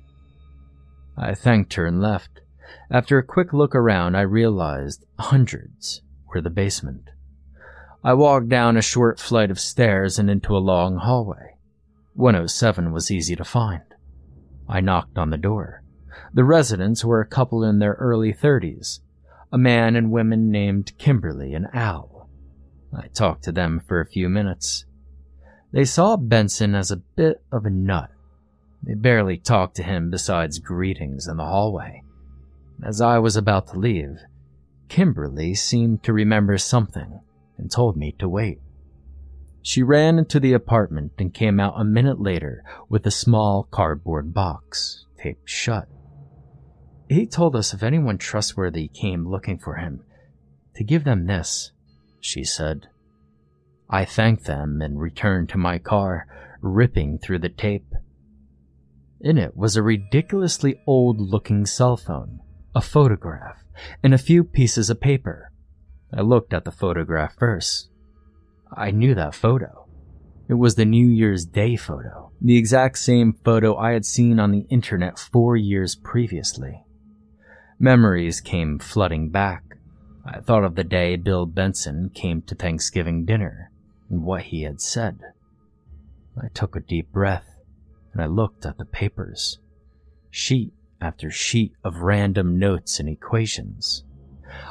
I 1.18 1.34
thanked 1.34 1.74
her 1.74 1.86
and 1.86 2.02
left. 2.02 2.42
After 2.92 3.18
a 3.18 3.26
quick 3.26 3.54
look 3.54 3.74
around, 3.76 4.16
I 4.16 4.22
realized 4.22 5.06
hundreds 5.18 6.02
were 6.28 6.42
the 6.42 6.50
basement. 6.50 7.10
I 8.06 8.14
walked 8.16 8.50
down 8.50 8.76
a 8.76 8.82
short 8.82 9.18
flight 9.18 9.50
of 9.50 9.60
stairs 9.60 10.20
and 10.20 10.30
into 10.30 10.58
a 10.58 10.60
long 10.60 10.98
hallway. 10.98 11.56
107 12.16 12.92
was 12.92 13.10
easy 13.10 13.34
to 13.38 13.46
find. 13.46 13.84
I 14.68 14.82
knocked 14.82 15.18
on 15.18 15.30
the 15.30 15.38
door. 15.38 15.84
The 16.34 16.44
residents 16.44 17.06
were 17.06 17.22
a 17.22 17.26
couple 17.26 17.64
in 17.64 17.80
their 17.80 17.94
early 17.94 18.34
30s, 18.34 19.00
a 19.54 19.58
man 19.58 19.96
and 19.96 20.12
woman 20.12 20.52
named 20.52 20.98
Kimberly 20.98 21.54
and 21.54 21.68
Al. 21.74 22.28
I 22.94 23.08
talked 23.08 23.46
to 23.46 23.54
them 23.54 23.80
for 23.88 24.02
a 24.02 24.06
few 24.06 24.28
minutes. 24.28 24.84
They 25.72 25.86
saw 25.86 26.18
Benson 26.18 26.76
as 26.76 26.92
a 26.92 26.98
bit 26.98 27.42
of 27.54 27.66
a 27.66 27.70
nut. 27.70 28.10
They 28.84 28.96
barely 28.96 29.38
talked 29.38 29.78
to 29.78 29.84
him 29.84 30.12
besides 30.12 30.60
greetings 30.60 31.26
in 31.26 31.38
the 31.38 31.46
hallway. 31.46 32.04
As 32.84 33.00
I 33.00 33.20
was 33.20 33.38
about 33.38 33.68
to 33.68 33.80
leave, 33.80 34.20
Kimberly 34.90 35.56
seemed 35.56 36.04
to 36.04 36.12
remember 36.12 36.58
something 36.58 37.22
and 37.58 37.72
told 37.72 37.98
me 37.98 38.14
to 38.20 38.28
wait. 38.28 38.60
She 39.62 39.82
ran 39.82 40.20
into 40.20 40.40
the 40.40 40.54
apartment 40.54 41.14
and 41.18 41.34
came 41.34 41.60
out 41.60 41.80
a 41.80 41.86
minute 41.86 42.20
later 42.20 42.64
with 42.90 43.06
a 43.06 43.12
small 43.12 43.64
cardboard 43.72 44.34
box, 44.34 45.06
taped 45.18 45.50
shut. 45.50 45.88
He 47.08 47.26
told 47.26 47.56
us 47.56 47.74
if 47.74 47.82
anyone 47.82 48.18
trustworthy 48.18 48.90
came 48.90 49.26
looking 49.26 49.58
for 49.58 49.76
him, 49.76 50.04
to 50.76 50.84
give 50.84 51.06
them 51.06 51.28
this, 51.28 51.72
she 52.20 52.44
said. 52.44 52.88
I 53.90 54.04
thanked 54.04 54.46
them 54.46 54.82
and 54.82 55.00
returned 55.00 55.50
to 55.50 55.58
my 55.58 55.78
car, 55.78 56.28
ripping 56.62 57.20
through 57.20 57.40
the 57.40 57.50
tape. 57.50 57.94
In 59.22 59.38
it 59.38 59.56
was 59.56 59.78
a 59.78 59.84
ridiculously 59.84 60.82
old 60.86 61.22
looking 61.22 61.66
cell 61.66 61.96
phone, 61.96 62.42
a 62.76 62.82
photograph, 62.82 63.64
and 64.04 64.14
a 64.14 64.18
few 64.18 64.44
pieces 64.44 64.90
of 64.90 65.00
paper. 65.00 65.53
I 66.16 66.22
looked 66.22 66.54
at 66.54 66.66
the 66.66 66.72
photograph 66.72 67.36
first. 67.38 67.90
I 68.72 68.92
knew 68.92 69.16
that 69.16 69.34
photo. 69.34 69.88
It 70.48 70.56
was 70.56 70.76
the 70.76 70.86
New 70.86 71.08
Year's 71.08 71.46
Day 71.46 71.76
photo, 71.76 72.32
the 72.42 72.58
exact 72.58 72.98
same 73.00 73.34
photo 73.44 73.76
I 73.78 73.94
had 73.94 74.06
seen 74.06 74.40
on 74.40 74.52
the 74.52 74.66
internet 74.70 75.18
four 75.18 75.56
years 75.56 75.96
previously. 75.96 76.84
Memories 77.80 78.42
came 78.42 78.78
flooding 78.78 79.30
back. 79.30 79.64
I 80.26 80.40
thought 80.40 80.64
of 80.64 80.76
the 80.76 80.84
day 80.84 81.16
Bill 81.16 81.46
Benson 81.46 82.12
came 82.14 82.42
to 82.44 82.56
Thanksgiving 82.56 83.26
dinner 83.26 83.72
and 84.10 84.24
what 84.24 84.44
he 84.44 84.64
had 84.64 84.82
said. 84.82 85.20
I 86.42 86.50
took 86.50 86.76
a 86.76 86.82
deep 86.82 87.12
breath 87.12 87.58
and 88.12 88.22
I 88.22 88.28
looked 88.28 88.66
at 88.66 88.78
the 88.78 88.86
papers. 88.86 89.60
Sheet 90.30 90.74
after 91.02 91.32
sheet 91.32 91.74
of 91.84 92.02
random 92.02 92.60
notes 92.60 93.00
and 93.00 93.10
equations. 93.10 94.04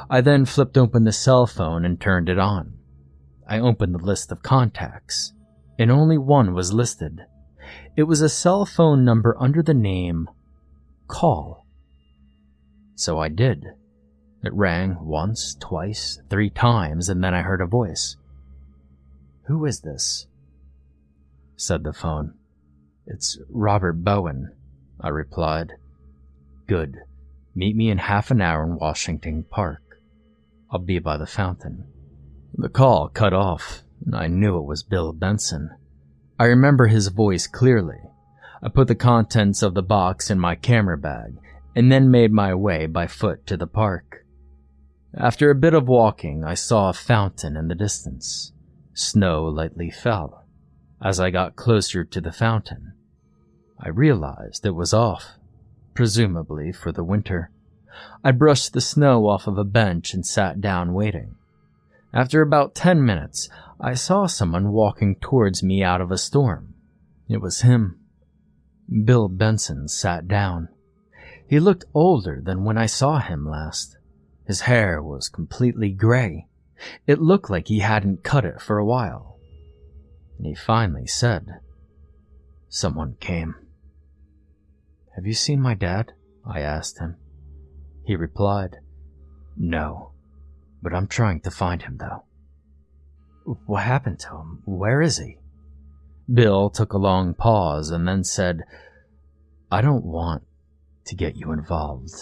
I 0.09 0.21
then 0.21 0.45
flipped 0.45 0.77
open 0.77 1.03
the 1.03 1.11
cell 1.11 1.47
phone 1.47 1.85
and 1.85 1.99
turned 1.99 2.29
it 2.29 2.39
on. 2.39 2.73
I 3.47 3.59
opened 3.59 3.93
the 3.95 4.05
list 4.05 4.31
of 4.31 4.43
contacts, 4.43 5.33
and 5.77 5.91
only 5.91 6.17
one 6.17 6.53
was 6.53 6.73
listed. 6.73 7.21
It 7.95 8.03
was 8.03 8.21
a 8.21 8.29
cell 8.29 8.65
phone 8.65 9.03
number 9.03 9.35
under 9.39 9.61
the 9.61 9.73
name 9.73 10.29
Call. 11.07 11.65
So 12.95 13.19
I 13.19 13.29
did. 13.29 13.65
It 14.43 14.53
rang 14.53 14.97
once, 15.05 15.55
twice, 15.59 16.21
three 16.29 16.49
times, 16.49 17.09
and 17.09 17.23
then 17.23 17.33
I 17.33 17.41
heard 17.41 17.61
a 17.61 17.67
voice. 17.67 18.17
Who 19.47 19.65
is 19.65 19.81
this? 19.81 20.27
said 21.55 21.83
the 21.83 21.93
phone. 21.93 22.33
It's 23.05 23.37
Robert 23.49 24.03
Bowen, 24.03 24.53
I 24.99 25.09
replied. 25.09 25.73
Good. 26.67 26.97
Meet 27.55 27.75
me 27.75 27.91
in 27.91 27.99
half 27.99 28.31
an 28.31 28.41
hour 28.41 28.63
in 28.63 28.79
Washington 28.79 29.45
Park. 29.47 29.81
I'll 30.71 30.79
be 30.79 30.97
by 30.97 31.17
the 31.17 31.27
fountain. 31.27 31.85
The 32.55 32.69
call 32.69 33.09
cut 33.09 33.33
off, 33.33 33.83
and 34.03 34.15
I 34.15 34.25
knew 34.27 34.57
it 34.57 34.65
was 34.65 34.81
Bill 34.81 35.13
Benson. 35.13 35.69
I 36.39 36.45
remember 36.45 36.87
his 36.87 37.09
voice 37.09 37.45
clearly. 37.45 37.99
I 38.63 38.69
put 38.69 38.87
the 38.87 38.95
contents 38.95 39.61
of 39.61 39.75
the 39.75 39.83
box 39.83 40.31
in 40.31 40.39
my 40.39 40.55
camera 40.55 40.97
bag 40.97 41.37
and 41.75 41.91
then 41.91 42.09
made 42.09 42.31
my 42.31 42.55
way 42.55 42.87
by 42.87 43.05
foot 43.05 43.45
to 43.47 43.57
the 43.57 43.67
park. 43.67 44.25
After 45.15 45.51
a 45.51 45.55
bit 45.55 45.75
of 45.75 45.87
walking, 45.87 46.43
I 46.43 46.55
saw 46.55 46.89
a 46.89 46.93
fountain 46.93 47.55
in 47.55 47.67
the 47.67 47.75
distance. 47.75 48.51
Snow 48.95 49.45
lightly 49.45 49.91
fell. 49.91 50.45
As 51.03 51.19
I 51.19 51.29
got 51.29 51.55
closer 51.55 52.03
to 52.03 52.21
the 52.21 52.31
fountain, 52.31 52.93
I 53.79 53.89
realized 53.89 54.65
it 54.65 54.71
was 54.71 54.93
off 54.93 55.37
presumably 55.93 56.71
for 56.71 56.91
the 56.91 57.03
winter. 57.03 57.51
I 58.23 58.31
brushed 58.31 58.73
the 58.73 58.81
snow 58.81 59.27
off 59.27 59.47
of 59.47 59.57
a 59.57 59.63
bench 59.63 60.13
and 60.13 60.25
sat 60.25 60.61
down 60.61 60.93
waiting. 60.93 61.35
After 62.13 62.41
about 62.41 62.75
ten 62.75 63.03
minutes, 63.03 63.49
I 63.79 63.93
saw 63.95 64.27
someone 64.27 64.71
walking 64.71 65.15
towards 65.15 65.63
me 65.63 65.83
out 65.83 66.01
of 66.01 66.11
a 66.11 66.17
storm. 66.17 66.73
It 67.27 67.41
was 67.41 67.61
him. 67.61 67.99
Bill 69.05 69.27
Benson 69.27 69.87
sat 69.87 70.27
down. 70.27 70.69
He 71.47 71.59
looked 71.59 71.85
older 71.93 72.41
than 72.43 72.63
when 72.63 72.77
I 72.77 72.85
saw 72.85 73.19
him 73.19 73.47
last. 73.47 73.97
His 74.45 74.61
hair 74.61 75.01
was 75.01 75.29
completely 75.29 75.89
gray. 75.89 76.47
It 77.07 77.21
looked 77.21 77.49
like 77.49 77.67
he 77.67 77.79
hadn't 77.79 78.23
cut 78.23 78.45
it 78.45 78.61
for 78.61 78.77
a 78.77 78.85
while. 78.85 79.39
And 80.37 80.45
he 80.45 80.55
finally 80.55 81.07
said, 81.07 81.59
Someone 82.69 83.15
came. 83.19 83.55
Have 85.15 85.25
you 85.25 85.33
seen 85.33 85.61
my 85.61 85.73
dad? 85.73 86.13
I 86.45 86.61
asked 86.61 86.99
him. 86.99 87.17
He 88.05 88.15
replied, 88.15 88.77
No, 89.55 90.11
but 90.81 90.93
I'm 90.93 91.07
trying 91.07 91.39
to 91.41 91.51
find 91.51 91.81
him 91.81 91.97
though. 91.97 92.23
What 93.65 93.83
happened 93.83 94.19
to 94.19 94.29
him? 94.29 94.61
Where 94.65 95.01
is 95.01 95.17
he? 95.17 95.37
Bill 96.31 96.69
took 96.69 96.93
a 96.93 96.97
long 96.97 97.33
pause 97.33 97.89
and 97.89 98.07
then 98.07 98.23
said, 98.23 98.63
I 99.71 99.81
don't 99.81 100.05
want 100.05 100.43
to 101.05 101.15
get 101.15 101.35
you 101.35 101.51
involved. 101.51 102.13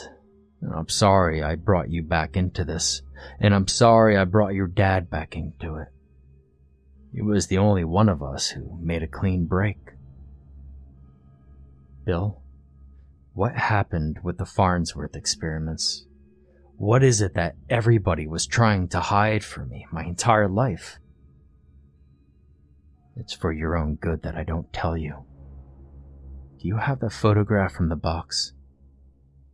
I'm 0.75 0.89
sorry 0.89 1.41
I 1.43 1.55
brought 1.55 1.89
you 1.89 2.03
back 2.03 2.35
into 2.35 2.63
this, 2.63 3.01
and 3.39 3.53
I'm 3.53 3.67
sorry 3.67 4.17
I 4.17 4.25
brought 4.25 4.53
your 4.53 4.67
dad 4.67 5.09
back 5.09 5.35
into 5.35 5.75
it. 5.75 5.87
He 7.13 7.21
was 7.21 7.47
the 7.47 7.57
only 7.57 7.83
one 7.83 8.09
of 8.09 8.23
us 8.23 8.49
who 8.49 8.79
made 8.81 9.03
a 9.03 9.07
clean 9.07 9.45
break. 9.45 9.77
Bill, 12.05 12.41
what 13.33 13.55
happened 13.55 14.19
with 14.23 14.37
the 14.37 14.45
Farnsworth 14.45 15.15
experiments? 15.15 16.05
What 16.77 17.03
is 17.03 17.21
it 17.21 17.35
that 17.35 17.55
everybody 17.69 18.27
was 18.27 18.45
trying 18.45 18.87
to 18.89 18.99
hide 18.99 19.43
from 19.43 19.69
me 19.69 19.85
my 19.91 20.03
entire 20.03 20.49
life? 20.49 20.97
It's 23.15 23.33
for 23.33 23.51
your 23.51 23.77
own 23.77 23.95
good 23.95 24.23
that 24.23 24.35
I 24.35 24.43
don't 24.43 24.71
tell 24.73 24.97
you. 24.97 25.25
Do 26.59 26.67
you 26.67 26.77
have 26.77 26.99
the 26.99 27.09
photograph 27.09 27.73
from 27.73 27.89
the 27.89 27.95
box? 27.95 28.53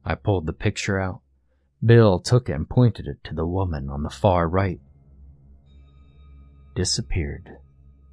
I 0.05 0.15
pulled 0.15 0.45
the 0.45 0.53
picture 0.53 0.99
out. 0.99 1.21
Bill 1.83 2.19
took 2.19 2.49
it 2.49 2.53
and 2.53 2.69
pointed 2.69 3.07
it 3.07 3.23
to 3.25 3.35
the 3.35 3.45
woman 3.45 3.89
on 3.89 4.03
the 4.03 4.09
far 4.09 4.47
right. 4.47 4.79
Disappeared. 6.75 7.57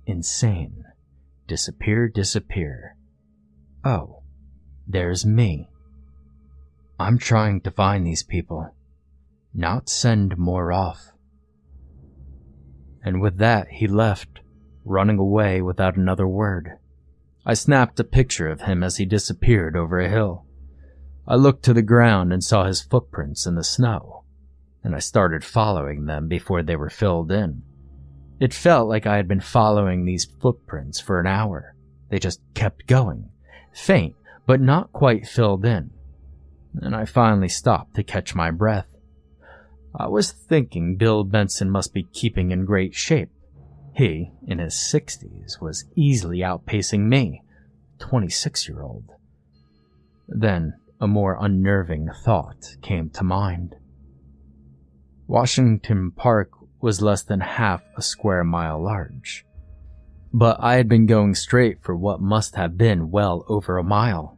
Insane. 0.07 0.85
Disappear, 1.47 2.09
disappear. 2.09 2.97
Oh, 3.85 4.24
there's 4.87 5.25
me. 5.25 5.69
I'm 6.99 7.19
trying 7.19 7.61
to 7.63 7.71
find 7.71 8.07
these 8.07 8.23
people, 8.23 8.75
not 9.53 9.89
send 9.89 10.39
more 10.39 10.73
off. 10.73 11.11
And 13.03 13.21
with 13.21 13.39
that, 13.39 13.69
he 13.69 13.87
left, 13.87 14.41
running 14.85 15.19
away 15.19 15.61
without 15.61 15.97
another 15.97 16.27
word. 16.27 16.79
I 17.45 17.55
snapped 17.55 18.01
a 18.01 18.05
picture 18.05 18.49
of 18.49 18.63
him 18.63 18.83
as 18.83 18.97
he 18.97 19.05
disappeared 19.05 19.77
over 19.77 19.99
a 20.01 20.09
hill. 20.09 20.47
I 21.27 21.37
looked 21.37 21.65
to 21.65 21.75
the 21.75 21.83
ground 21.83 22.33
and 22.33 22.43
saw 22.43 22.65
his 22.65 22.81
footprints 22.81 23.47
in 23.47 23.55
the 23.55 23.65
snow, 23.65 24.25
and 24.83 24.95
I 24.95 24.99
started 24.99 25.45
following 25.45 26.07
them 26.07 26.29
before 26.29 26.63
they 26.63 26.77
were 26.77 26.91
filled 26.91 27.33
in. 27.33 27.63
It 28.41 28.53
felt 28.53 28.89
like 28.89 29.07
I 29.07 29.17
had 29.17 29.29
been 29.29 29.41
following 29.41 30.05
these 30.05 30.25
footprints 30.25 31.01
for 31.01 31.21
an 31.21 31.27
hour, 31.27 31.77
They 32.11 32.19
just 32.19 32.41
kept 32.55 32.87
going, 32.87 33.31
faint, 33.73 34.15
but 34.47 34.61
not 34.61 34.93
quite 34.93 35.27
filled 35.27 35.65
in. 35.65 35.91
And 36.81 36.95
I 36.95 37.05
finally 37.05 37.49
stopped 37.49 37.95
to 37.95 38.03
catch 38.03 38.35
my 38.35 38.51
breath. 38.51 38.89
I 39.97 40.09
was 40.09 40.33
thinking 40.33 40.97
Bill 40.97 41.23
Benson 41.25 41.71
must 41.71 41.95
be 41.95 42.09
keeping 42.13 42.51
in 42.51 42.65
great 42.65 42.95
shape. 42.95 43.31
He, 43.95 44.33
in 44.47 44.59
his 44.59 44.75
60s, 44.75 45.61
was 45.61 45.85
easily 45.95 46.39
outpacing 46.39 47.07
me, 47.07 47.43
26 48.01 48.69
year 48.69 48.83
old. 48.83 49.13
Then 50.27 50.75
a 51.01 51.07
more 51.07 51.39
unnerving 51.41 52.09
thought 52.25 52.77
came 52.83 53.11
to 53.11 53.23
mind. 53.23 53.77
Washington 55.29 56.11
Park 56.11 56.51
was 56.81 57.01
less 57.01 57.23
than 57.23 57.41
half 57.41 57.83
a 57.97 58.03
square 58.03 58.45
mile 58.45 58.83
large. 58.83 59.47
But 60.37 60.57
I 60.59 60.75
had 60.75 60.89
been 60.89 61.07
going 61.07 61.37
straight 61.37 61.81
for 61.81 61.95
what 61.95 62.21
must 62.21 62.57
have 62.57 62.77
been 62.77 63.13
well 63.13 63.45
over 63.47 63.79
a 63.79 63.85
mile. 63.85 64.37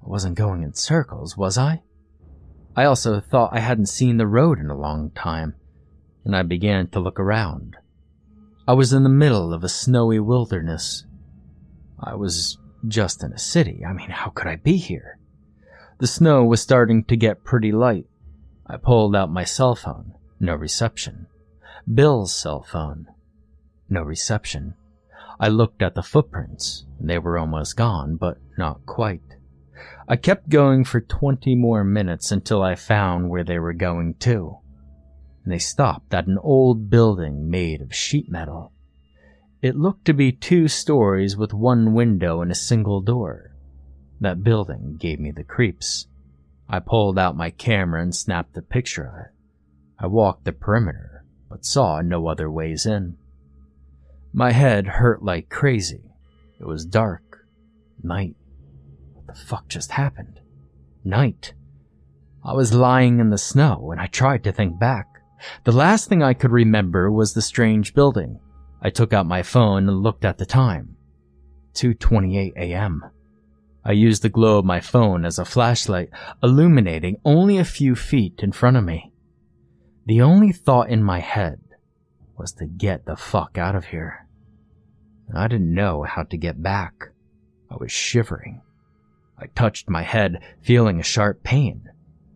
I 0.00 0.08
wasn't 0.08 0.36
going 0.36 0.62
in 0.62 0.74
circles, 0.74 1.36
was 1.36 1.58
I? 1.58 1.82
I 2.76 2.84
also 2.84 3.18
thought 3.18 3.52
I 3.52 3.58
hadn't 3.58 3.86
seen 3.86 4.16
the 4.16 4.28
road 4.28 4.60
in 4.60 4.70
a 4.70 4.78
long 4.78 5.10
time, 5.10 5.56
and 6.24 6.36
I 6.36 6.42
began 6.42 6.86
to 6.90 7.00
look 7.00 7.18
around. 7.18 7.76
I 8.68 8.74
was 8.74 8.92
in 8.92 9.02
the 9.02 9.08
middle 9.08 9.52
of 9.52 9.64
a 9.64 9.68
snowy 9.68 10.20
wilderness. 10.20 11.04
I 11.98 12.14
was 12.14 12.58
just 12.86 13.24
in 13.24 13.32
a 13.32 13.38
city. 13.38 13.84
I 13.84 13.92
mean, 13.92 14.10
how 14.10 14.30
could 14.30 14.46
I 14.46 14.54
be 14.54 14.76
here? 14.76 15.18
The 15.98 16.06
snow 16.06 16.44
was 16.44 16.62
starting 16.62 17.02
to 17.06 17.16
get 17.16 17.42
pretty 17.42 17.72
light. 17.72 18.06
I 18.68 18.76
pulled 18.76 19.16
out 19.16 19.32
my 19.32 19.42
cell 19.42 19.74
phone. 19.74 20.14
No 20.38 20.54
reception. 20.54 21.26
Bill's 21.92 22.32
cell 22.32 22.62
phone. 22.62 23.08
No 23.90 24.02
reception. 24.02 24.74
I 25.42 25.48
looked 25.48 25.82
at 25.82 25.96
the 25.96 26.04
footprints. 26.04 26.84
They 27.00 27.18
were 27.18 27.36
almost 27.36 27.76
gone, 27.76 28.14
but 28.14 28.38
not 28.56 28.86
quite. 28.86 29.34
I 30.06 30.14
kept 30.14 30.48
going 30.48 30.84
for 30.84 31.00
20 31.00 31.56
more 31.56 31.82
minutes 31.82 32.30
until 32.30 32.62
I 32.62 32.76
found 32.76 33.28
where 33.28 33.42
they 33.42 33.58
were 33.58 33.72
going 33.72 34.14
to. 34.20 34.58
They 35.44 35.58
stopped 35.58 36.14
at 36.14 36.28
an 36.28 36.38
old 36.38 36.88
building 36.90 37.50
made 37.50 37.82
of 37.82 37.92
sheet 37.92 38.30
metal. 38.30 38.72
It 39.60 39.74
looked 39.74 40.04
to 40.04 40.12
be 40.12 40.30
two 40.30 40.68
stories 40.68 41.36
with 41.36 41.52
one 41.52 41.92
window 41.92 42.40
and 42.40 42.52
a 42.52 42.54
single 42.54 43.00
door. 43.00 43.50
That 44.20 44.44
building 44.44 44.96
gave 44.96 45.18
me 45.18 45.32
the 45.32 45.42
creeps. 45.42 46.06
I 46.68 46.78
pulled 46.78 47.18
out 47.18 47.36
my 47.36 47.50
camera 47.50 48.00
and 48.00 48.14
snapped 48.14 48.56
a 48.56 48.62
picture 48.62 49.06
of 49.08 49.18
it. 49.18 49.32
I 49.98 50.06
walked 50.06 50.44
the 50.44 50.52
perimeter, 50.52 51.24
but 51.48 51.64
saw 51.64 52.00
no 52.00 52.28
other 52.28 52.48
ways 52.48 52.86
in. 52.86 53.16
My 54.34 54.52
head 54.52 54.86
hurt 54.86 55.22
like 55.22 55.50
crazy. 55.50 56.14
It 56.58 56.66
was 56.66 56.86
dark. 56.86 57.46
Night. 58.02 58.34
What 59.12 59.26
the 59.26 59.34
fuck 59.34 59.68
just 59.68 59.90
happened? 59.92 60.40
Night. 61.04 61.52
I 62.42 62.54
was 62.54 62.74
lying 62.74 63.20
in 63.20 63.30
the 63.30 63.38
snow 63.38 63.90
and 63.92 64.00
I 64.00 64.06
tried 64.06 64.42
to 64.44 64.52
think 64.52 64.78
back. 64.78 65.06
The 65.64 65.72
last 65.72 66.08
thing 66.08 66.22
I 66.22 66.34
could 66.34 66.50
remember 66.50 67.10
was 67.10 67.34
the 67.34 67.42
strange 67.42 67.94
building. 67.94 68.40
I 68.80 68.90
took 68.90 69.12
out 69.12 69.26
my 69.26 69.42
phone 69.42 69.88
and 69.88 70.02
looked 70.02 70.24
at 70.24 70.38
the 70.38 70.46
time. 70.46 70.96
2:28 71.74 72.52
a.m. 72.56 73.04
I 73.84 73.92
used 73.92 74.22
the 74.22 74.28
glow 74.28 74.58
of 74.58 74.64
my 74.64 74.80
phone 74.80 75.24
as 75.24 75.38
a 75.38 75.44
flashlight, 75.44 76.10
illuminating 76.42 77.16
only 77.24 77.58
a 77.58 77.64
few 77.64 77.94
feet 77.94 78.40
in 78.42 78.52
front 78.52 78.76
of 78.76 78.84
me. 78.84 79.12
The 80.06 80.22
only 80.22 80.52
thought 80.52 80.88
in 80.88 81.02
my 81.02 81.20
head 81.20 81.60
was 82.36 82.52
to 82.54 82.66
get 82.66 83.04
the 83.04 83.16
fuck 83.16 83.58
out 83.58 83.74
of 83.74 83.86
here. 83.86 84.26
I 85.34 85.48
didn't 85.48 85.74
know 85.74 86.02
how 86.02 86.24
to 86.24 86.36
get 86.36 86.62
back. 86.62 87.10
I 87.70 87.76
was 87.76 87.90
shivering. 87.90 88.60
I 89.38 89.46
touched 89.46 89.88
my 89.88 90.02
head, 90.02 90.42
feeling 90.60 91.00
a 91.00 91.04
sharp 91.04 91.42
pain. 91.42 91.88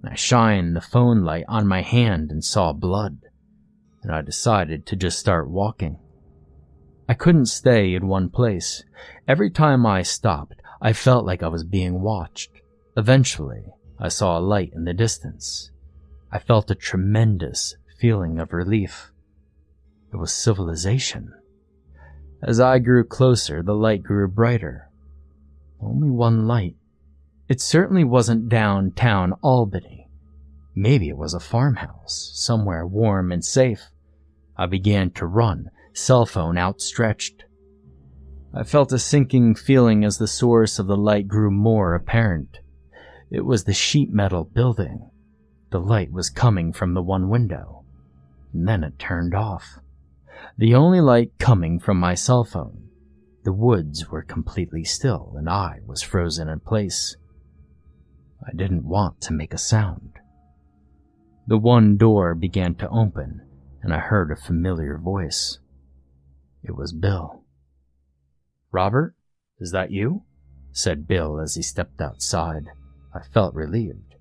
I 0.09 0.15
shined 0.15 0.75
the 0.75 0.81
phone 0.81 1.23
light 1.23 1.45
on 1.49 1.67
my 1.67 1.83
hand 1.83 2.31
and 2.31 2.45
saw 2.45 2.73
blood. 2.73 3.19
And 4.03 4.13
I 4.13 4.23
decided 4.23 4.87
to 4.87 4.97
just 4.97 5.19
start 5.19 5.51
walking. 5.51 5.99
I 7.09 7.15
couldn't 7.15 7.47
stay 7.47 7.95
in 7.95 8.09
one 8.09 8.31
place. 8.31 8.85
Every 9.29 9.51
time 9.51 9.85
I 9.85 10.03
stopped, 10.03 10.55
I 10.81 10.93
felt 10.93 11.27
like 11.27 11.43
I 11.43 11.49
was 11.49 11.65
being 11.65 12.01
watched. 12.01 12.51
Eventually, 12.97 13.65
I 13.99 14.09
saw 14.09 14.39
a 14.39 14.41
light 14.41 14.73
in 14.75 14.85
the 14.85 14.95
distance. 14.95 15.71
I 16.31 16.39
felt 16.39 16.71
a 16.71 16.75
tremendous 16.75 17.77
feeling 17.99 18.39
of 18.39 18.53
relief. 18.53 19.13
It 20.17 20.21
was 20.21 20.33
civilization. 20.33 21.35
As 22.43 22.59
I 22.59 22.79
grew 22.79 23.05
closer, 23.05 23.63
the 23.63 23.75
light 23.75 24.03
grew 24.03 24.27
brighter. 24.27 24.89
Only 25.79 26.09
one 26.09 26.47
light. 26.47 26.75
It 27.51 27.61
certainly 27.61 28.03
wasn't 28.03 28.49
downtown 28.49 29.35
Albany. 29.43 30.09
Maybe 30.75 31.11
it 31.11 31.19
was 31.19 31.35
a 31.35 31.39
farmhouse, 31.39 32.31
somewhere 32.33 32.87
warm 32.87 33.31
and 33.31 33.45
safe. 33.45 33.91
I 34.57 34.65
began 34.65 35.11
to 35.11 35.27
run, 35.27 35.69
cell 35.93 36.25
phone 36.25 36.57
outstretched. 36.57 37.45
I 38.55 38.63
felt 38.63 38.93
a 38.93 38.99
sinking 38.99 39.55
feeling 39.57 40.03
as 40.03 40.17
the 40.17 40.27
source 40.27 40.79
of 40.79 40.87
the 40.87 40.97
light 40.97 41.29
grew 41.29 41.51
more 41.51 41.95
apparent. 41.95 42.61
It 43.31 43.45
was 43.45 43.65
the 43.65 43.75
sheet 43.75 44.11
metal 44.15 44.45
building. 44.45 45.11
The 45.69 45.79
light 45.79 46.11
was 46.11 46.31
coming 46.31 46.73
from 46.73 46.95
the 46.95 47.03
one 47.03 47.29
window. 47.29 47.85
And 48.55 48.67
then 48.67 48.83
it 48.83 48.99
turned 48.99 49.35
off. 49.35 49.79
The 50.59 50.75
only 50.75 51.01
light 51.01 51.33
coming 51.39 51.79
from 51.79 51.99
my 51.99 52.15
cell 52.15 52.45
phone. 52.45 52.89
The 53.45 53.53
woods 53.53 54.09
were 54.09 54.23
completely 54.23 54.85
still 54.85 55.35
and 55.37 55.49
I 55.49 55.81
was 55.87 56.03
frozen 56.03 56.49
in 56.49 56.61
place. 56.61 57.17
I 58.45 58.53
didn't 58.55 58.85
want 58.85 59.21
to 59.23 59.33
make 59.33 59.55
a 59.55 59.59
sound. 59.59 60.19
The 61.47 61.59
one 61.59 61.97
door 61.97 62.35
began 62.35 62.75
to 62.77 62.89
open 62.89 63.43
and 63.83 63.95
I 63.95 63.99
heard 63.99 64.31
a 64.31 64.37
familiar 64.37 64.99
voice. 64.99 65.59
It 66.65 66.75
was 66.75 66.93
Bill. 66.93 67.45
Robert, 68.73 69.15
is 69.61 69.71
that 69.71 69.91
you? 69.91 70.25
said 70.73 71.07
Bill 71.07 71.41
as 71.41 71.55
he 71.55 71.63
stepped 71.63 72.01
outside. 72.01 72.67
I 73.15 73.21
felt 73.33 73.55
relieved. 73.55 74.17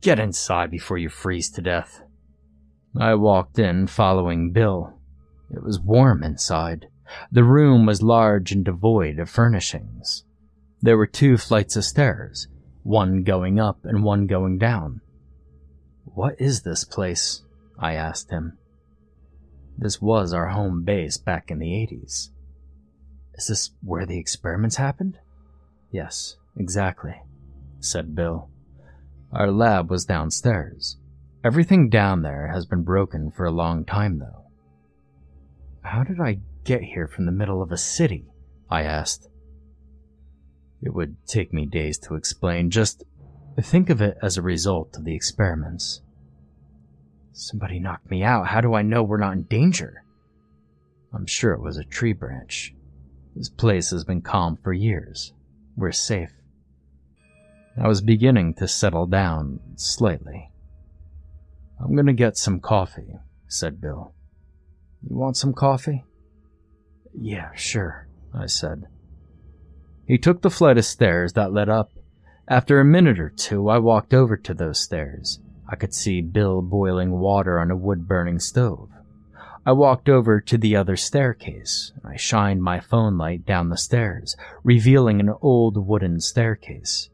Get 0.00 0.18
inside 0.18 0.70
before 0.70 0.98
you 0.98 1.08
freeze 1.08 1.50
to 1.52 1.62
death. 1.62 2.02
I 2.98 3.14
walked 3.14 3.58
in, 3.58 3.86
following 3.86 4.52
Bill. 4.52 4.98
It 5.52 5.62
was 5.62 5.78
warm 5.78 6.22
inside. 6.22 6.86
The 7.30 7.44
room 7.44 7.86
was 7.86 8.02
large 8.02 8.52
and 8.52 8.64
devoid 8.64 9.18
of 9.18 9.28
furnishings. 9.28 10.24
There 10.80 10.96
were 10.96 11.06
two 11.06 11.36
flights 11.36 11.76
of 11.76 11.84
stairs, 11.84 12.48
one 12.82 13.22
going 13.22 13.60
up 13.60 13.84
and 13.84 14.02
one 14.02 14.26
going 14.26 14.58
down. 14.58 15.00
What 16.04 16.40
is 16.40 16.62
this 16.62 16.84
place? 16.84 17.42
I 17.78 17.94
asked 17.94 18.30
him. 18.30 18.58
This 19.76 20.00
was 20.00 20.32
our 20.32 20.48
home 20.48 20.84
base 20.84 21.16
back 21.16 21.50
in 21.50 21.58
the 21.58 21.70
80s. 21.70 22.30
Is 23.34 23.46
this 23.48 23.70
where 23.82 24.06
the 24.06 24.18
experiments 24.18 24.76
happened? 24.76 25.18
Yes, 25.90 26.36
exactly, 26.56 27.14
said 27.80 28.14
Bill. 28.14 28.50
Our 29.32 29.50
lab 29.50 29.90
was 29.90 30.04
downstairs. 30.04 30.98
Everything 31.44 31.88
down 31.88 32.22
there 32.22 32.48
has 32.48 32.66
been 32.66 32.82
broken 32.82 33.30
for 33.30 33.44
a 33.44 33.50
long 33.50 33.84
time, 33.84 34.18
though. 34.18 34.41
How 35.82 36.04
did 36.04 36.20
I 36.20 36.38
get 36.64 36.82
here 36.82 37.06
from 37.06 37.26
the 37.26 37.32
middle 37.32 37.62
of 37.62 37.72
a 37.72 37.76
city? 37.76 38.26
I 38.70 38.82
asked. 38.82 39.28
It 40.80 40.94
would 40.94 41.16
take 41.26 41.52
me 41.52 41.66
days 41.66 41.98
to 41.98 42.14
explain. 42.14 42.70
Just 42.70 43.04
think 43.60 43.90
of 43.90 44.00
it 44.00 44.16
as 44.22 44.36
a 44.36 44.42
result 44.42 44.96
of 44.96 45.04
the 45.04 45.14
experiments. 45.14 46.00
Somebody 47.32 47.78
knocked 47.78 48.10
me 48.10 48.22
out. 48.22 48.48
How 48.48 48.60
do 48.60 48.74
I 48.74 48.82
know 48.82 49.02
we're 49.02 49.18
not 49.18 49.34
in 49.34 49.42
danger? 49.42 50.04
I'm 51.12 51.26
sure 51.26 51.52
it 51.52 51.60
was 51.60 51.76
a 51.76 51.84
tree 51.84 52.12
branch. 52.12 52.74
This 53.36 53.48
place 53.48 53.90
has 53.90 54.04
been 54.04 54.22
calm 54.22 54.58
for 54.62 54.72
years. 54.72 55.32
We're 55.76 55.92
safe. 55.92 56.32
I 57.80 57.88
was 57.88 58.02
beginning 58.02 58.54
to 58.54 58.68
settle 58.68 59.06
down 59.06 59.60
slightly. 59.76 60.50
I'm 61.80 61.96
gonna 61.96 62.12
get 62.12 62.36
some 62.36 62.60
coffee, 62.60 63.16
said 63.48 63.80
Bill. 63.80 64.14
You 65.08 65.16
want 65.16 65.36
some 65.36 65.52
coffee? 65.52 66.04
Yeah, 67.14 67.50
sure, 67.54 68.08
I 68.34 68.46
said. 68.46 68.86
He 70.06 70.18
took 70.18 70.42
the 70.42 70.50
flight 70.50 70.78
of 70.78 70.84
stairs 70.84 71.34
that 71.34 71.52
led 71.52 71.68
up. 71.68 71.90
After 72.48 72.80
a 72.80 72.84
minute 72.84 73.20
or 73.20 73.30
two, 73.30 73.68
I 73.68 73.78
walked 73.78 74.14
over 74.14 74.36
to 74.36 74.54
those 74.54 74.78
stairs. 74.78 75.40
I 75.68 75.76
could 75.76 75.94
see 75.94 76.20
Bill 76.20 76.60
boiling 76.60 77.12
water 77.12 77.58
on 77.58 77.70
a 77.70 77.76
wood 77.76 78.06
burning 78.06 78.40
stove. 78.40 78.90
I 79.64 79.72
walked 79.72 80.08
over 80.08 80.40
to 80.40 80.58
the 80.58 80.74
other 80.74 80.96
staircase, 80.96 81.92
I 82.04 82.16
shined 82.16 82.62
my 82.62 82.80
phone 82.80 83.16
light 83.16 83.46
down 83.46 83.68
the 83.68 83.76
stairs, 83.76 84.36
revealing 84.64 85.20
an 85.20 85.32
old 85.40 85.86
wooden 85.86 86.18
staircase. 86.18 87.10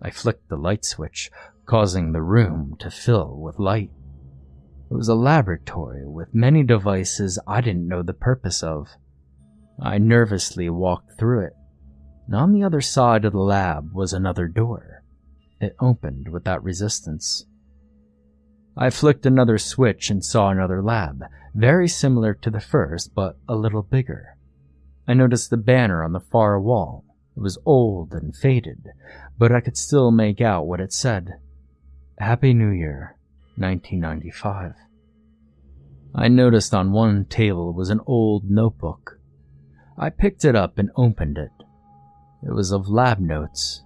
I 0.00 0.10
flicked 0.10 0.48
the 0.48 0.56
light 0.56 0.84
switch, 0.84 1.30
causing 1.66 2.12
the 2.12 2.22
room 2.22 2.76
to 2.78 2.90
fill 2.90 3.36
with 3.36 3.58
light. 3.58 3.90
It 4.94 4.98
was 4.98 5.08
a 5.08 5.16
laboratory 5.16 6.06
with 6.06 6.36
many 6.36 6.62
devices 6.62 7.40
I 7.48 7.60
didn't 7.60 7.88
know 7.88 8.04
the 8.04 8.12
purpose 8.12 8.62
of. 8.62 8.90
I 9.82 9.98
nervously 9.98 10.70
walked 10.70 11.18
through 11.18 11.46
it, 11.46 11.52
and 12.26 12.36
on 12.36 12.52
the 12.52 12.62
other 12.62 12.80
side 12.80 13.24
of 13.24 13.32
the 13.32 13.40
lab 13.40 13.92
was 13.92 14.12
another 14.12 14.46
door. 14.46 15.02
It 15.60 15.74
opened 15.80 16.28
without 16.28 16.62
resistance. 16.62 17.44
I 18.76 18.90
flicked 18.90 19.26
another 19.26 19.58
switch 19.58 20.10
and 20.10 20.24
saw 20.24 20.50
another 20.50 20.80
lab, 20.80 21.24
very 21.56 21.88
similar 21.88 22.32
to 22.32 22.50
the 22.50 22.60
first, 22.60 23.16
but 23.16 23.36
a 23.48 23.56
little 23.56 23.82
bigger. 23.82 24.36
I 25.08 25.14
noticed 25.14 25.50
the 25.50 25.56
banner 25.56 26.04
on 26.04 26.12
the 26.12 26.20
far 26.20 26.60
wall. 26.60 27.04
It 27.36 27.40
was 27.40 27.58
old 27.66 28.12
and 28.12 28.32
faded, 28.32 28.90
but 29.36 29.50
I 29.50 29.60
could 29.60 29.76
still 29.76 30.12
make 30.12 30.40
out 30.40 30.68
what 30.68 30.80
it 30.80 30.92
said. 30.92 31.40
Happy 32.16 32.54
New 32.54 32.70
Year, 32.70 33.16
1995. 33.56 34.74
I 36.14 36.28
noticed 36.28 36.74
on 36.74 36.92
one 36.92 37.24
table 37.24 37.72
was 37.72 37.90
an 37.90 38.00
old 38.06 38.50
notebook. 38.50 39.18
I 39.98 40.10
picked 40.10 40.44
it 40.44 40.54
up 40.54 40.78
and 40.78 40.90
opened 40.96 41.38
it. 41.38 41.50
It 42.46 42.52
was 42.52 42.72
of 42.72 42.88
lab 42.88 43.18
notes. 43.18 43.82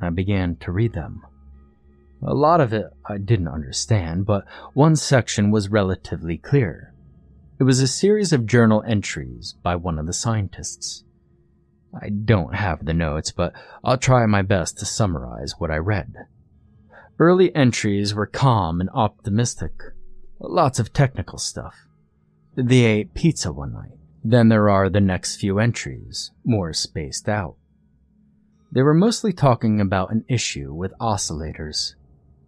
I 0.00 0.10
began 0.10 0.56
to 0.56 0.72
read 0.72 0.92
them. 0.92 1.22
A 2.22 2.34
lot 2.34 2.60
of 2.60 2.72
it 2.72 2.86
I 3.04 3.18
didn't 3.18 3.48
understand, 3.48 4.26
but 4.26 4.44
one 4.74 4.96
section 4.96 5.50
was 5.50 5.68
relatively 5.68 6.38
clear. 6.38 6.94
It 7.58 7.64
was 7.64 7.80
a 7.80 7.88
series 7.88 8.32
of 8.32 8.46
journal 8.46 8.84
entries 8.86 9.54
by 9.62 9.76
one 9.76 9.98
of 9.98 10.06
the 10.06 10.12
scientists. 10.12 11.04
I 12.00 12.10
don't 12.10 12.54
have 12.54 12.84
the 12.84 12.94
notes, 12.94 13.32
but 13.32 13.52
I'll 13.82 13.98
try 13.98 14.26
my 14.26 14.42
best 14.42 14.78
to 14.78 14.84
summarize 14.84 15.54
what 15.58 15.70
I 15.70 15.78
read. 15.78 16.14
Early 17.20 17.52
entries 17.54 18.14
were 18.14 18.26
calm 18.26 18.80
and 18.80 18.88
optimistic. 18.94 19.72
Lots 20.38 20.78
of 20.78 20.92
technical 20.92 21.38
stuff. 21.38 21.74
They 22.54 22.84
ate 22.84 23.14
pizza 23.14 23.52
one 23.52 23.72
night. 23.72 23.98
Then 24.22 24.48
there 24.48 24.68
are 24.68 24.88
the 24.88 25.00
next 25.00 25.36
few 25.36 25.58
entries, 25.58 26.30
more 26.44 26.72
spaced 26.72 27.28
out. 27.28 27.56
They 28.70 28.82
were 28.82 28.94
mostly 28.94 29.32
talking 29.32 29.80
about 29.80 30.12
an 30.12 30.24
issue 30.28 30.72
with 30.72 30.92
oscillators. 31.00 31.94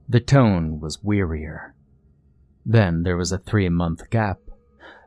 The 0.08 0.20
tone 0.20 0.78
was 0.78 0.98
wearier. 0.98 1.72
Then 2.64 3.02
there 3.02 3.16
was 3.16 3.32
a 3.32 3.38
three 3.38 3.68
month 3.68 4.08
gap. 4.10 4.38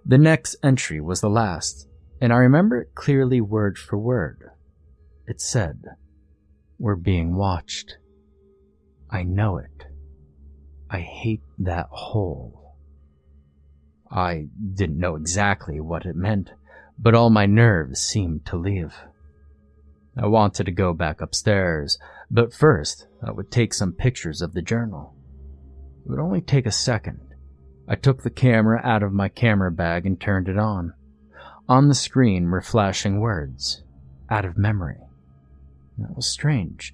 The 0.05 0.17
next 0.17 0.57
entry 0.61 0.99
was 0.99 1.21
the 1.21 1.29
last, 1.29 1.87
and 2.19 2.33
I 2.33 2.37
remember 2.37 2.81
it 2.81 2.95
clearly 2.95 3.39
word 3.39 3.77
for 3.77 3.97
word. 3.97 4.49
It 5.25 5.39
said, 5.39 5.83
We're 6.77 6.97
being 6.97 7.35
watched. 7.35 7.97
I 9.13 9.21
know 9.21 9.57
it. 9.57 9.85
I 10.89 10.99
hate 10.99 11.43
that 11.59 11.87
hole. 11.91 12.75
I 14.09 14.47
didn't 14.73 14.97
know 14.97 15.15
exactly 15.15 15.79
what 15.79 16.07
it 16.07 16.15
meant, 16.15 16.49
but 16.97 17.13
all 17.13 17.29
my 17.29 17.45
nerves 17.45 18.01
seemed 18.01 18.43
to 18.47 18.57
leave. 18.57 18.95
I 20.17 20.25
wanted 20.25 20.65
to 20.65 20.71
go 20.71 20.93
back 20.93 21.21
upstairs, 21.21 21.99
but 22.31 22.55
first 22.55 23.05
I 23.23 23.31
would 23.31 23.51
take 23.51 23.75
some 23.75 23.93
pictures 23.93 24.41
of 24.41 24.53
the 24.53 24.63
journal. 24.63 25.15
It 26.03 26.09
would 26.09 26.19
only 26.19 26.41
take 26.41 26.65
a 26.65 26.71
second. 26.71 27.19
I 27.87 27.95
took 27.95 28.23
the 28.23 28.31
camera 28.31 28.81
out 28.83 29.03
of 29.03 29.13
my 29.13 29.29
camera 29.29 29.71
bag 29.71 30.07
and 30.07 30.19
turned 30.19 30.49
it 30.49 30.57
on. 30.57 30.93
On 31.69 31.87
the 31.87 31.95
screen 31.95 32.49
were 32.49 32.61
flashing 32.61 33.19
words, 33.19 33.83
out 34.29 34.45
of 34.45 34.57
memory. 34.57 35.01
That 35.99 36.15
was 36.15 36.25
strange. 36.25 36.93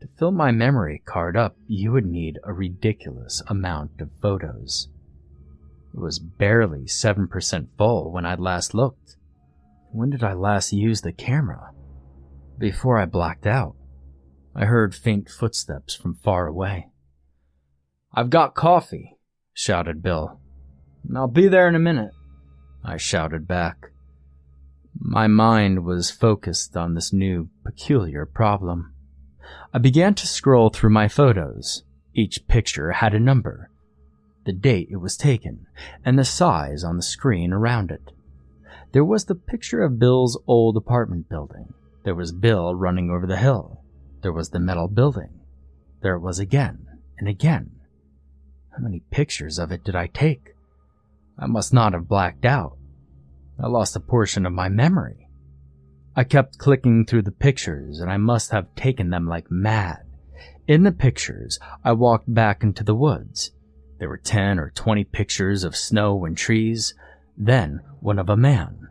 To 0.00 0.08
fill 0.16 0.30
my 0.30 0.52
memory 0.52 1.02
card 1.04 1.36
up, 1.36 1.56
you 1.66 1.92
would 1.92 2.06
need 2.06 2.38
a 2.44 2.52
ridiculous 2.52 3.42
amount 3.48 4.00
of 4.00 4.10
photos. 4.22 4.88
It 5.92 5.98
was 5.98 6.18
barely 6.18 6.84
7% 6.84 7.68
full 7.76 8.12
when 8.12 8.24
I 8.24 8.36
last 8.36 8.74
looked. 8.74 9.16
When 9.90 10.10
did 10.10 10.22
I 10.22 10.34
last 10.34 10.72
use 10.72 11.00
the 11.00 11.12
camera? 11.12 11.72
Before 12.58 12.98
I 12.98 13.06
blacked 13.06 13.46
out, 13.46 13.74
I 14.54 14.66
heard 14.66 14.94
faint 14.94 15.28
footsteps 15.28 15.94
from 15.94 16.14
far 16.14 16.46
away. 16.46 16.88
I've 18.12 18.30
got 18.30 18.54
coffee, 18.54 19.16
shouted 19.52 20.02
Bill. 20.02 20.40
I'll 21.14 21.26
be 21.26 21.48
there 21.48 21.68
in 21.68 21.74
a 21.74 21.80
minute, 21.80 22.12
I 22.84 22.96
shouted 22.96 23.48
back. 23.48 23.90
My 25.00 25.26
mind 25.26 25.84
was 25.84 26.10
focused 26.10 26.76
on 26.76 26.94
this 26.94 27.12
new, 27.12 27.48
peculiar 27.64 28.26
problem. 28.26 28.94
I 29.72 29.78
began 29.78 30.14
to 30.14 30.26
scroll 30.26 30.70
through 30.70 30.90
my 30.90 31.08
photos. 31.08 31.82
Each 32.14 32.46
picture 32.48 32.92
had 32.92 33.14
a 33.14 33.20
number, 33.20 33.70
the 34.44 34.52
date 34.52 34.88
it 34.90 34.96
was 34.96 35.16
taken, 35.16 35.66
and 36.04 36.18
the 36.18 36.24
size 36.24 36.82
on 36.82 36.96
the 36.96 37.02
screen 37.02 37.52
around 37.52 37.90
it. 37.90 38.12
There 38.92 39.04
was 39.04 39.26
the 39.26 39.34
picture 39.34 39.82
of 39.82 39.98
Bill's 39.98 40.38
old 40.46 40.76
apartment 40.76 41.28
building, 41.28 41.74
there 42.08 42.14
was 42.14 42.32
Bill 42.32 42.74
running 42.74 43.10
over 43.10 43.26
the 43.26 43.36
hill. 43.36 43.82
There 44.22 44.32
was 44.32 44.48
the 44.48 44.58
metal 44.58 44.88
building. 44.88 45.40
There 46.00 46.14
it 46.14 46.20
was 46.20 46.38
again 46.38 46.86
and 47.18 47.28
again. 47.28 47.70
How 48.70 48.78
many 48.78 49.00
pictures 49.10 49.58
of 49.58 49.72
it 49.72 49.84
did 49.84 49.94
I 49.94 50.06
take? 50.06 50.54
I 51.38 51.44
must 51.44 51.74
not 51.74 51.92
have 51.92 52.08
blacked 52.08 52.46
out. 52.46 52.78
I 53.62 53.66
lost 53.66 53.94
a 53.94 54.00
portion 54.00 54.46
of 54.46 54.54
my 54.54 54.70
memory. 54.70 55.27
I 56.18 56.24
kept 56.24 56.58
clicking 56.58 57.06
through 57.06 57.22
the 57.22 57.30
pictures, 57.30 58.00
and 58.00 58.10
I 58.10 58.16
must 58.16 58.50
have 58.50 58.74
taken 58.74 59.10
them 59.10 59.28
like 59.28 59.52
mad. 59.52 60.00
In 60.66 60.82
the 60.82 60.90
pictures, 60.90 61.60
I 61.84 61.92
walked 61.92 62.34
back 62.34 62.64
into 62.64 62.82
the 62.82 62.96
woods. 62.96 63.52
There 64.00 64.08
were 64.08 64.18
ten 64.18 64.58
or 64.58 64.72
twenty 64.74 65.04
pictures 65.04 65.62
of 65.62 65.76
snow 65.76 66.24
and 66.24 66.36
trees, 66.36 66.92
then 67.36 67.82
one 68.00 68.18
of 68.18 68.28
a 68.28 68.36
man. 68.36 68.88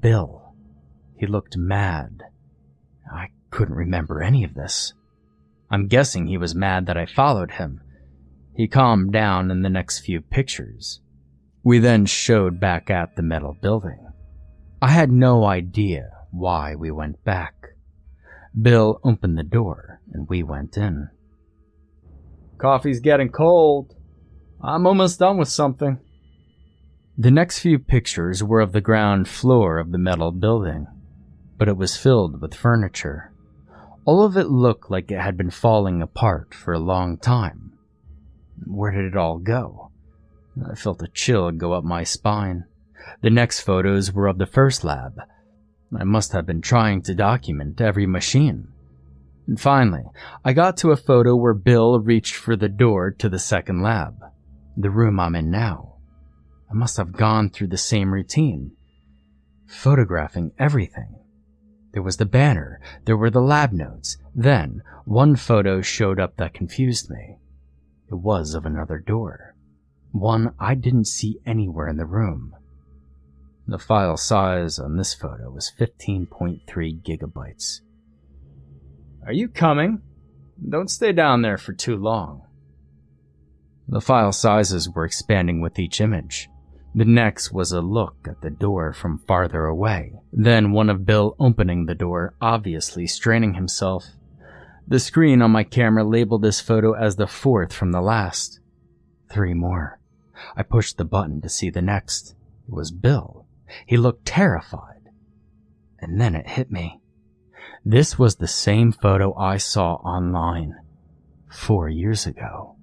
Bill. 0.00 0.54
He 1.18 1.26
looked 1.26 1.54
mad. 1.54 2.22
I 3.12 3.28
couldn't 3.50 3.74
remember 3.74 4.22
any 4.22 4.42
of 4.42 4.54
this. 4.54 4.94
I'm 5.70 5.86
guessing 5.86 6.28
he 6.28 6.38
was 6.38 6.54
mad 6.54 6.86
that 6.86 6.96
I 6.96 7.04
followed 7.04 7.50
him. 7.50 7.82
He 8.56 8.68
calmed 8.68 9.12
down 9.12 9.50
in 9.50 9.60
the 9.60 9.68
next 9.68 9.98
few 9.98 10.22
pictures. 10.22 11.02
We 11.62 11.78
then 11.78 12.06
showed 12.06 12.58
back 12.58 12.88
at 12.88 13.16
the 13.16 13.22
metal 13.22 13.54
building. 13.60 14.08
I 14.80 14.88
had 14.88 15.12
no 15.12 15.44
idea 15.44 16.13
why 16.34 16.74
we 16.74 16.90
went 16.90 17.22
back. 17.24 17.54
Bill 18.60 19.00
opened 19.04 19.38
the 19.38 19.44
door 19.44 20.00
and 20.12 20.28
we 20.28 20.42
went 20.42 20.76
in. 20.76 21.08
Coffee's 22.58 23.00
getting 23.00 23.30
cold. 23.30 23.94
I'm 24.62 24.86
almost 24.86 25.18
done 25.18 25.38
with 25.38 25.48
something. 25.48 25.98
The 27.16 27.30
next 27.30 27.60
few 27.60 27.78
pictures 27.78 28.42
were 28.42 28.60
of 28.60 28.72
the 28.72 28.80
ground 28.80 29.28
floor 29.28 29.78
of 29.78 29.92
the 29.92 29.98
metal 29.98 30.32
building 30.32 30.86
but 31.58 31.68
it 31.68 31.76
was 31.76 31.96
filled 31.96 32.40
with 32.40 32.54
furniture. 32.54 33.32
All 34.04 34.22
of 34.22 34.36
it 34.36 34.48
looked 34.48 34.90
like 34.90 35.10
it 35.10 35.20
had 35.20 35.36
been 35.36 35.50
falling 35.50 36.02
apart 36.02 36.54
for 36.54 36.74
a 36.74 36.78
long 36.78 37.16
time. 37.16 37.72
Where 38.66 38.90
did 38.90 39.04
it 39.06 39.16
all 39.16 39.38
go? 39.38 39.90
I 40.70 40.74
felt 40.74 41.02
a 41.02 41.08
chill 41.08 41.50
go 41.52 41.72
up 41.72 41.84
my 41.84 42.04
spine. 42.04 42.64
The 43.22 43.30
next 43.30 43.60
photos 43.60 44.12
were 44.12 44.26
of 44.26 44.38
the 44.38 44.46
first 44.46 44.84
lab. 44.84 45.20
I 45.98 46.04
must 46.04 46.32
have 46.32 46.46
been 46.46 46.60
trying 46.60 47.02
to 47.02 47.14
document 47.14 47.80
every 47.80 48.06
machine. 48.06 48.68
And 49.46 49.60
finally, 49.60 50.04
I 50.44 50.52
got 50.52 50.76
to 50.78 50.90
a 50.90 50.96
photo 50.96 51.36
where 51.36 51.54
Bill 51.54 52.00
reached 52.00 52.34
for 52.34 52.56
the 52.56 52.68
door 52.68 53.10
to 53.12 53.28
the 53.28 53.38
second 53.38 53.82
lab, 53.82 54.16
the 54.76 54.90
room 54.90 55.20
I'm 55.20 55.34
in 55.36 55.50
now. 55.50 55.96
I 56.70 56.74
must 56.74 56.96
have 56.96 57.12
gone 57.12 57.50
through 57.50 57.68
the 57.68 57.76
same 57.76 58.12
routine, 58.12 58.72
photographing 59.66 60.52
everything. 60.58 61.14
There 61.92 62.02
was 62.02 62.16
the 62.16 62.26
banner, 62.26 62.80
there 63.04 63.16
were 63.16 63.30
the 63.30 63.40
lab 63.40 63.72
notes. 63.72 64.16
Then, 64.34 64.82
one 65.04 65.36
photo 65.36 65.80
showed 65.80 66.18
up 66.18 66.36
that 66.36 66.54
confused 66.54 67.10
me. 67.10 67.38
It 68.10 68.16
was 68.16 68.54
of 68.54 68.66
another 68.66 68.98
door. 68.98 69.54
One 70.10 70.54
I 70.58 70.74
didn't 70.74 71.06
see 71.06 71.40
anywhere 71.46 71.88
in 71.88 71.96
the 71.96 72.06
room. 72.06 72.56
The 73.66 73.78
file 73.78 74.18
size 74.18 74.78
on 74.78 74.96
this 74.96 75.14
photo 75.14 75.50
was 75.50 75.72
15.3 75.78 76.60
gigabytes. 77.02 77.80
Are 79.24 79.32
you 79.32 79.48
coming? 79.48 80.02
Don't 80.68 80.90
stay 80.90 81.12
down 81.12 81.40
there 81.42 81.56
for 81.56 81.72
too 81.72 81.96
long. 81.96 82.42
The 83.88 84.02
file 84.02 84.32
sizes 84.32 84.88
were 84.90 85.04
expanding 85.04 85.60
with 85.60 85.78
each 85.78 86.00
image. 86.00 86.48
The 86.94 87.04
next 87.04 87.52
was 87.52 87.72
a 87.72 87.80
look 87.80 88.16
at 88.28 88.40
the 88.40 88.50
door 88.50 88.92
from 88.92 89.18
farther 89.18 89.64
away. 89.64 90.12
Then 90.32 90.72
one 90.72 90.90
of 90.90 91.06
Bill 91.06 91.34
opening 91.40 91.86
the 91.86 91.94
door, 91.94 92.34
obviously 92.40 93.06
straining 93.06 93.54
himself. 93.54 94.06
The 94.86 95.00
screen 95.00 95.42
on 95.42 95.50
my 95.50 95.64
camera 95.64 96.04
labeled 96.04 96.42
this 96.42 96.60
photo 96.60 96.92
as 96.92 97.16
the 97.16 97.26
fourth 97.26 97.72
from 97.72 97.92
the 97.92 98.02
last. 98.02 98.60
Three 99.30 99.54
more. 99.54 99.98
I 100.54 100.62
pushed 100.62 100.98
the 100.98 101.04
button 101.04 101.40
to 101.40 101.48
see 101.48 101.70
the 101.70 101.82
next. 101.82 102.34
It 102.68 102.74
was 102.74 102.90
Bill. 102.90 103.43
He 103.86 103.96
looked 103.96 104.26
terrified. 104.26 105.08
And 105.98 106.20
then 106.20 106.34
it 106.34 106.48
hit 106.48 106.70
me. 106.70 107.00
This 107.84 108.18
was 108.18 108.36
the 108.36 108.48
same 108.48 108.92
photo 108.92 109.34
I 109.36 109.56
saw 109.56 109.94
online 109.96 110.74
four 111.50 111.88
years 111.88 112.26
ago. 112.26 112.76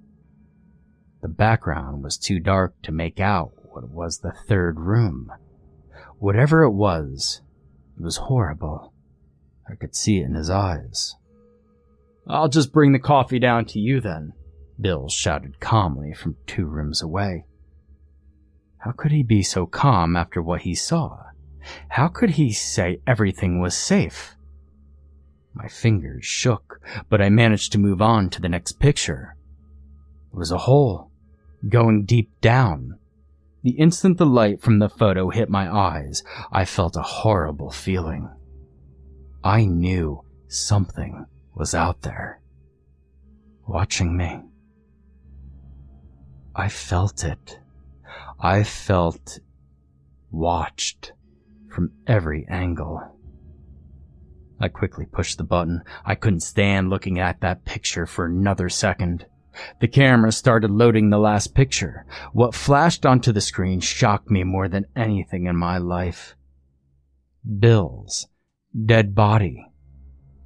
The 1.22 1.28
background 1.28 2.02
was 2.02 2.18
too 2.18 2.40
dark 2.40 2.74
to 2.82 2.92
make 2.92 3.20
out 3.20 3.52
what 3.70 3.88
was 3.88 4.18
the 4.18 4.32
third 4.48 4.80
room. 4.80 5.30
Whatever 6.18 6.62
it 6.62 6.72
was, 6.72 7.42
it 7.96 8.02
was 8.02 8.16
horrible. 8.16 8.92
I 9.70 9.74
could 9.74 9.94
see 9.94 10.18
it 10.18 10.24
in 10.24 10.34
his 10.34 10.50
eyes. 10.50 11.14
I'll 12.26 12.48
just 12.48 12.72
bring 12.72 12.92
the 12.92 12.98
coffee 12.98 13.38
down 13.38 13.64
to 13.66 13.78
you 13.80 14.00
then, 14.00 14.32
Bill 14.80 15.08
shouted 15.08 15.60
calmly 15.60 16.12
from 16.12 16.36
two 16.46 16.66
rooms 16.66 17.02
away. 17.02 17.44
How 18.84 18.90
could 18.90 19.12
he 19.12 19.22
be 19.22 19.44
so 19.44 19.64
calm 19.66 20.16
after 20.16 20.42
what 20.42 20.62
he 20.62 20.74
saw? 20.74 21.18
How 21.88 22.08
could 22.08 22.30
he 22.30 22.52
say 22.52 23.00
everything 23.06 23.60
was 23.60 23.76
safe? 23.76 24.34
My 25.54 25.68
fingers 25.68 26.24
shook, 26.24 26.80
but 27.08 27.22
I 27.22 27.28
managed 27.28 27.70
to 27.72 27.78
move 27.78 28.02
on 28.02 28.28
to 28.30 28.40
the 28.40 28.48
next 28.48 28.80
picture. 28.80 29.36
It 30.32 30.36
was 30.36 30.50
a 30.50 30.58
hole, 30.58 31.12
going 31.68 32.06
deep 32.06 32.32
down. 32.40 32.98
The 33.62 33.78
instant 33.78 34.18
the 34.18 34.26
light 34.26 34.60
from 34.60 34.80
the 34.80 34.88
photo 34.88 35.30
hit 35.30 35.48
my 35.48 35.72
eyes, 35.72 36.24
I 36.50 36.64
felt 36.64 36.96
a 36.96 37.02
horrible 37.02 37.70
feeling. 37.70 38.28
I 39.44 39.64
knew 39.64 40.24
something 40.48 41.26
was 41.54 41.72
out 41.72 42.02
there, 42.02 42.40
watching 43.64 44.16
me. 44.16 44.40
I 46.56 46.68
felt 46.68 47.22
it. 47.22 47.60
I 48.44 48.64
felt 48.64 49.38
watched 50.32 51.12
from 51.70 51.92
every 52.08 52.44
angle. 52.50 53.00
I 54.58 54.66
quickly 54.66 55.06
pushed 55.06 55.38
the 55.38 55.44
button. 55.44 55.82
I 56.04 56.16
couldn't 56.16 56.40
stand 56.40 56.90
looking 56.90 57.20
at 57.20 57.40
that 57.40 57.64
picture 57.64 58.04
for 58.04 58.26
another 58.26 58.68
second. 58.68 59.26
The 59.80 59.86
camera 59.86 60.32
started 60.32 60.72
loading 60.72 61.10
the 61.10 61.18
last 61.18 61.54
picture. 61.54 62.04
What 62.32 62.52
flashed 62.52 63.06
onto 63.06 63.30
the 63.30 63.40
screen 63.40 63.78
shocked 63.78 64.28
me 64.28 64.42
more 64.42 64.66
than 64.66 64.86
anything 64.96 65.46
in 65.46 65.56
my 65.56 65.78
life. 65.78 66.34
Bill's 67.60 68.26
dead 68.86 69.14
body, 69.14 69.66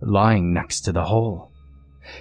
lying 0.03 0.53
next 0.53 0.83
to 0.83 0.93
the 0.93 1.05
hole. 1.05 1.51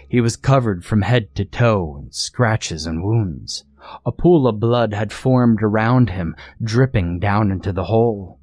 He 0.08 0.22
was 0.22 0.38
covered 0.38 0.86
from 0.86 1.02
head 1.02 1.36
to 1.36 1.44
toe 1.44 1.98
in 2.02 2.14
scratches 2.14 2.86
and 2.86 3.04
wounds. 3.04 3.66
A 4.06 4.12
pool 4.12 4.48
of 4.48 4.60
blood 4.60 4.94
had 4.94 5.12
formed 5.12 5.62
around 5.62 6.10
him, 6.10 6.36
dripping 6.62 7.20
down 7.20 7.52
into 7.52 7.72
the 7.72 7.86
hole. 7.86 8.40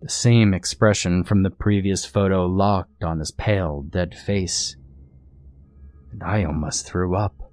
The 0.00 0.08
same 0.08 0.54
expression 0.54 1.24
from 1.24 1.42
the 1.42 1.50
previous 1.50 2.04
photo 2.04 2.46
locked 2.46 3.02
on 3.02 3.18
his 3.18 3.30
pale, 3.30 3.82
dead 3.82 4.16
face. 4.16 4.76
And 6.12 6.22
I 6.22 6.44
almost 6.44 6.86
threw 6.86 7.16
up. 7.16 7.52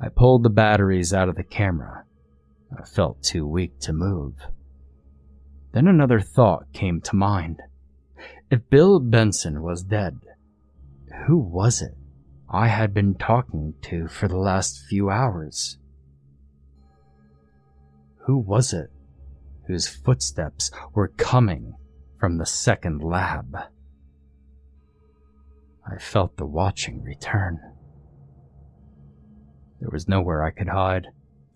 I 0.00 0.08
pulled 0.08 0.44
the 0.44 0.50
batteries 0.50 1.12
out 1.12 1.28
of 1.28 1.36
the 1.36 1.44
camera. 1.44 2.04
I 2.76 2.84
felt 2.84 3.22
too 3.22 3.46
weak 3.46 3.78
to 3.80 3.92
move. 3.92 4.34
Then 5.72 5.86
another 5.86 6.20
thought 6.20 6.72
came 6.72 7.00
to 7.02 7.16
mind. 7.16 7.60
If 8.50 8.68
Bill 8.70 9.00
Benson 9.00 9.62
was 9.62 9.82
dead, 9.82 10.20
who 11.26 11.38
was 11.38 11.82
it 11.82 11.94
I 12.50 12.68
had 12.68 12.92
been 12.92 13.14
talking 13.14 13.74
to 13.82 14.08
for 14.08 14.28
the 14.28 14.38
last 14.38 14.84
few 14.88 15.10
hours? 15.10 15.78
Who 18.26 18.38
was 18.38 18.72
it 18.72 18.90
whose 19.70 19.86
footsteps 19.86 20.68
were 20.94 21.06
coming 21.06 21.74
from 22.18 22.38
the 22.38 22.46
second 22.46 23.02
lab. 23.02 23.56
I 25.86 25.96
felt 25.98 26.36
the 26.36 26.44
watching 26.44 27.04
return. 27.04 27.60
There 29.80 29.90
was 29.92 30.08
nowhere 30.08 30.42
I 30.42 30.50
could 30.50 30.68
hide. 30.68 31.06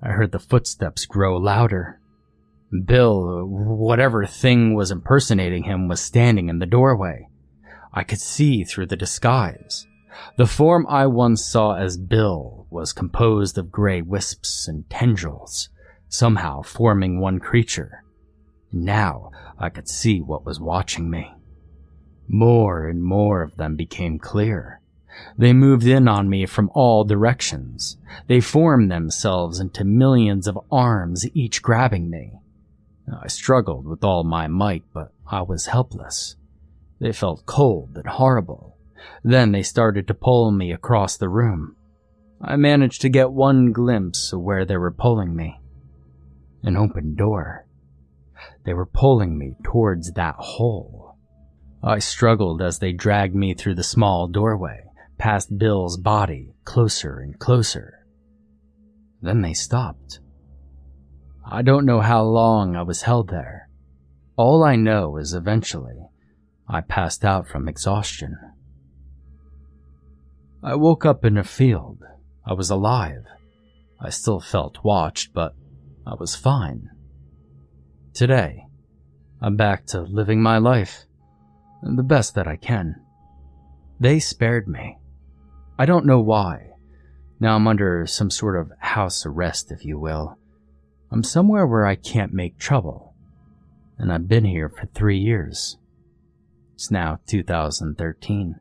I 0.00 0.10
heard 0.10 0.30
the 0.30 0.38
footsteps 0.38 1.06
grow 1.06 1.36
louder. 1.36 2.00
Bill, 2.84 3.44
whatever 3.46 4.26
thing 4.26 4.74
was 4.74 4.92
impersonating 4.92 5.64
him, 5.64 5.88
was 5.88 6.00
standing 6.00 6.48
in 6.48 6.60
the 6.60 6.66
doorway. 6.66 7.28
I 7.92 8.04
could 8.04 8.20
see 8.20 8.62
through 8.62 8.86
the 8.86 8.96
disguise. 8.96 9.86
The 10.36 10.46
form 10.46 10.86
I 10.88 11.06
once 11.06 11.44
saw 11.44 11.74
as 11.74 11.96
Bill 11.96 12.66
was 12.70 12.92
composed 12.92 13.58
of 13.58 13.70
gray 13.72 14.02
wisps 14.02 14.68
and 14.68 14.88
tendrils, 14.90 15.68
somehow 16.08 16.62
forming 16.62 17.20
one 17.20 17.40
creature. 17.40 18.04
Now 18.72 19.30
I 19.58 19.68
could 19.68 19.88
see 19.88 20.20
what 20.20 20.44
was 20.44 20.60
watching 20.60 21.10
me. 21.10 21.32
More 22.28 22.88
and 22.88 23.02
more 23.02 23.42
of 23.42 23.56
them 23.56 23.76
became 23.76 24.18
clear. 24.18 24.80
They 25.38 25.52
moved 25.52 25.86
in 25.86 26.08
on 26.08 26.28
me 26.28 26.46
from 26.46 26.70
all 26.74 27.04
directions. 27.04 27.96
They 28.26 28.40
formed 28.40 28.90
themselves 28.90 29.60
into 29.60 29.84
millions 29.84 30.48
of 30.48 30.58
arms, 30.72 31.26
each 31.34 31.62
grabbing 31.62 32.10
me. 32.10 32.32
I 33.22 33.28
struggled 33.28 33.86
with 33.86 34.02
all 34.02 34.24
my 34.24 34.48
might, 34.48 34.84
but 34.92 35.12
I 35.26 35.42
was 35.42 35.66
helpless. 35.66 36.36
They 37.00 37.12
felt 37.12 37.46
cold 37.46 37.96
and 37.96 38.06
horrible. 38.06 38.73
Then 39.22 39.52
they 39.52 39.62
started 39.62 40.06
to 40.08 40.14
pull 40.14 40.50
me 40.50 40.72
across 40.72 41.16
the 41.16 41.28
room. 41.28 41.76
I 42.40 42.56
managed 42.56 43.00
to 43.02 43.08
get 43.08 43.32
one 43.32 43.72
glimpse 43.72 44.32
of 44.32 44.40
where 44.40 44.64
they 44.64 44.76
were 44.76 44.92
pulling 44.92 45.34
me. 45.34 45.60
An 46.62 46.76
open 46.76 47.14
door. 47.14 47.66
They 48.64 48.74
were 48.74 48.86
pulling 48.86 49.38
me 49.38 49.54
towards 49.62 50.12
that 50.12 50.34
hole. 50.36 51.16
I 51.82 51.98
struggled 51.98 52.62
as 52.62 52.78
they 52.78 52.92
dragged 52.92 53.34
me 53.34 53.54
through 53.54 53.74
the 53.74 53.82
small 53.82 54.26
doorway, 54.26 54.84
past 55.18 55.58
Bill's 55.58 55.96
body, 55.98 56.54
closer 56.64 57.18
and 57.18 57.38
closer. 57.38 58.06
Then 59.20 59.42
they 59.42 59.54
stopped. 59.54 60.20
I 61.46 61.62
don't 61.62 61.84
know 61.84 62.00
how 62.00 62.22
long 62.22 62.74
I 62.74 62.82
was 62.82 63.02
held 63.02 63.28
there. 63.28 63.68
All 64.36 64.64
I 64.64 64.76
know 64.76 65.18
is 65.18 65.34
eventually 65.34 66.08
I 66.68 66.80
passed 66.80 67.24
out 67.24 67.46
from 67.46 67.68
exhaustion. 67.68 68.36
I 70.64 70.76
woke 70.76 71.04
up 71.04 71.26
in 71.26 71.36
a 71.36 71.44
field. 71.44 72.02
I 72.46 72.54
was 72.54 72.70
alive. 72.70 73.26
I 74.00 74.08
still 74.08 74.40
felt 74.40 74.82
watched, 74.82 75.34
but 75.34 75.54
I 76.06 76.14
was 76.14 76.34
fine. 76.34 76.88
Today, 78.14 78.64
I'm 79.42 79.56
back 79.56 79.84
to 79.88 80.00
living 80.00 80.40
my 80.40 80.56
life, 80.56 81.04
the 81.82 82.02
best 82.02 82.34
that 82.36 82.48
I 82.48 82.56
can. 82.56 82.94
They 84.00 84.18
spared 84.18 84.66
me. 84.66 84.96
I 85.78 85.84
don't 85.84 86.06
know 86.06 86.20
why. 86.20 86.70
Now 87.38 87.56
I'm 87.56 87.68
under 87.68 88.06
some 88.06 88.30
sort 88.30 88.58
of 88.58 88.72
house 88.78 89.26
arrest, 89.26 89.70
if 89.70 89.84
you 89.84 89.98
will. 89.98 90.38
I'm 91.10 91.22
somewhere 91.22 91.66
where 91.66 91.84
I 91.84 91.94
can't 91.94 92.32
make 92.32 92.56
trouble, 92.58 93.14
and 93.98 94.10
I've 94.10 94.28
been 94.28 94.46
here 94.46 94.70
for 94.70 94.86
three 94.86 95.18
years. 95.18 95.76
It's 96.72 96.90
now 96.90 97.18
2013. 97.26 98.60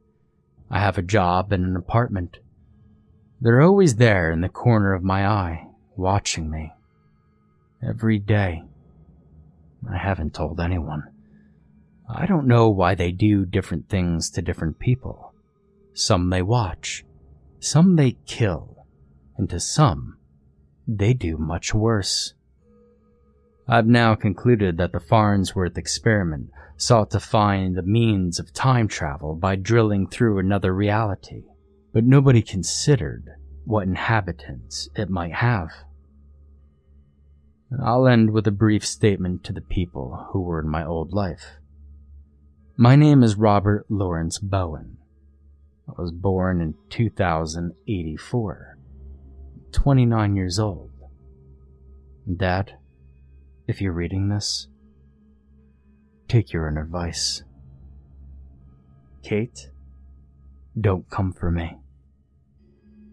I 0.74 0.80
have 0.80 0.98
a 0.98 1.04
job 1.04 1.54
and 1.54 1.64
an 1.64 1.76
apartment. 1.76 2.40
They're 3.40 3.62
always 3.62 3.98
there 3.98 4.32
in 4.32 4.42
the 4.42 4.50
corner 4.50 4.96
of 4.96 5.04
my 5.04 5.28
eye, 5.28 5.68
watching 5.96 6.50
me. 6.50 6.74
Every 7.88 8.18
day. 8.18 8.64
I 9.88 9.98
haven't 9.98 10.34
told 10.34 10.60
anyone. 10.60 11.04
I 12.10 12.26
don't 12.26 12.48
know 12.48 12.70
why 12.70 12.96
they 12.96 13.12
do 13.12 13.46
different 13.46 13.88
things 13.88 14.32
to 14.32 14.42
different 14.42 14.80
people. 14.80 15.36
Some 15.94 16.32
they 16.32 16.42
watch, 16.42 17.06
some 17.60 17.96
they 17.96 18.18
kill, 18.26 18.88
and 19.38 19.48
to 19.52 19.60
some, 19.60 20.18
they 20.88 21.14
do 21.14 21.38
much 21.38 21.76
worse. 21.76 22.34
I've 23.68 23.88
now 23.88 24.16
concluded 24.16 24.78
that 24.78 24.92
the 24.92 25.00
Farnsworth 25.00 25.78
experiment 25.78 26.50
sought 26.76 27.12
to 27.12 27.20
find 27.20 27.76
the 27.76 27.82
means 27.82 28.40
of 28.40 28.54
time 28.54 28.88
travel 28.88 29.36
by 29.36 29.56
drilling 29.56 30.08
through 30.08 30.40
another 30.40 30.74
reality, 30.74 31.44
but 31.94 32.04
nobody 32.04 32.42
considered 32.42 33.30
what 33.64 33.88
inhabitants 33.88 34.90
it 34.96 35.10
might 35.10 35.36
have. 35.36 35.70
I'll 37.82 38.08
end 38.08 38.32
with 38.32 38.46
a 38.48 38.52
brief 38.52 38.86
statement 38.86 39.44
to 39.46 39.54
the 39.54 39.62
people 39.62 40.28
who 40.32 40.42
were 40.42 40.60
in 40.60 40.68
my 40.68 40.86
old 40.86 41.14
life. 41.14 41.58
My 42.76 42.96
name 42.96 43.24
is 43.24 43.36
Robert 43.36 43.86
Lawrence 43.90 44.40
Bowen. 44.40 44.98
I 45.88 45.94
was 46.02 46.12
born 46.12 46.60
in 46.60 46.76
2084, 46.90 48.78
29 49.72 50.36
years 50.36 50.60
old. 50.60 50.92
Dad, 52.38 52.74
if 53.68 53.82
you're 53.82 53.94
reading 53.94 54.30
this, 54.30 54.68
take 56.28 56.52
your 56.52 56.68
own 56.68 56.78
advice. 56.78 57.44
Kate, 59.24 59.70
don't 60.80 61.10
come 61.10 61.32
for 61.32 61.50
me. 61.50 61.78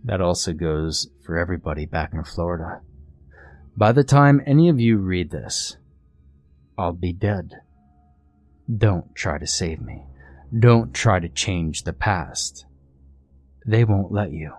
That 0.04 0.20
also 0.20 0.52
goes 0.52 1.08
for 1.24 1.38
everybody 1.38 1.86
back 1.86 2.12
in 2.12 2.24
Florida. 2.24 2.80
By 3.76 3.92
the 3.92 4.04
time 4.04 4.42
any 4.46 4.68
of 4.68 4.80
you 4.80 4.98
read 4.98 5.30
this, 5.30 5.76
I'll 6.76 6.92
be 6.92 7.12
dead. 7.12 7.60
Don't 8.74 9.14
try 9.14 9.38
to 9.38 9.46
save 9.46 9.80
me. 9.80 10.04
Don't 10.58 10.94
try 10.94 11.20
to 11.20 11.28
change 11.28 11.82
the 11.84 11.92
past. 11.92 12.64
They 13.66 13.84
won't 13.84 14.10
let 14.10 14.32
you. 14.32 14.54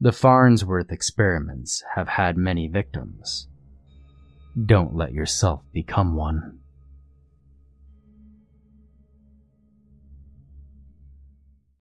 The 0.00 0.12
Farnsworth 0.12 0.90
experiments 0.90 1.84
have 1.94 2.08
had 2.08 2.36
many 2.36 2.68
victims. 2.68 3.48
Don't 4.64 4.96
let 4.96 5.12
yourself 5.12 5.60
become 5.72 6.16
one. 6.16 6.60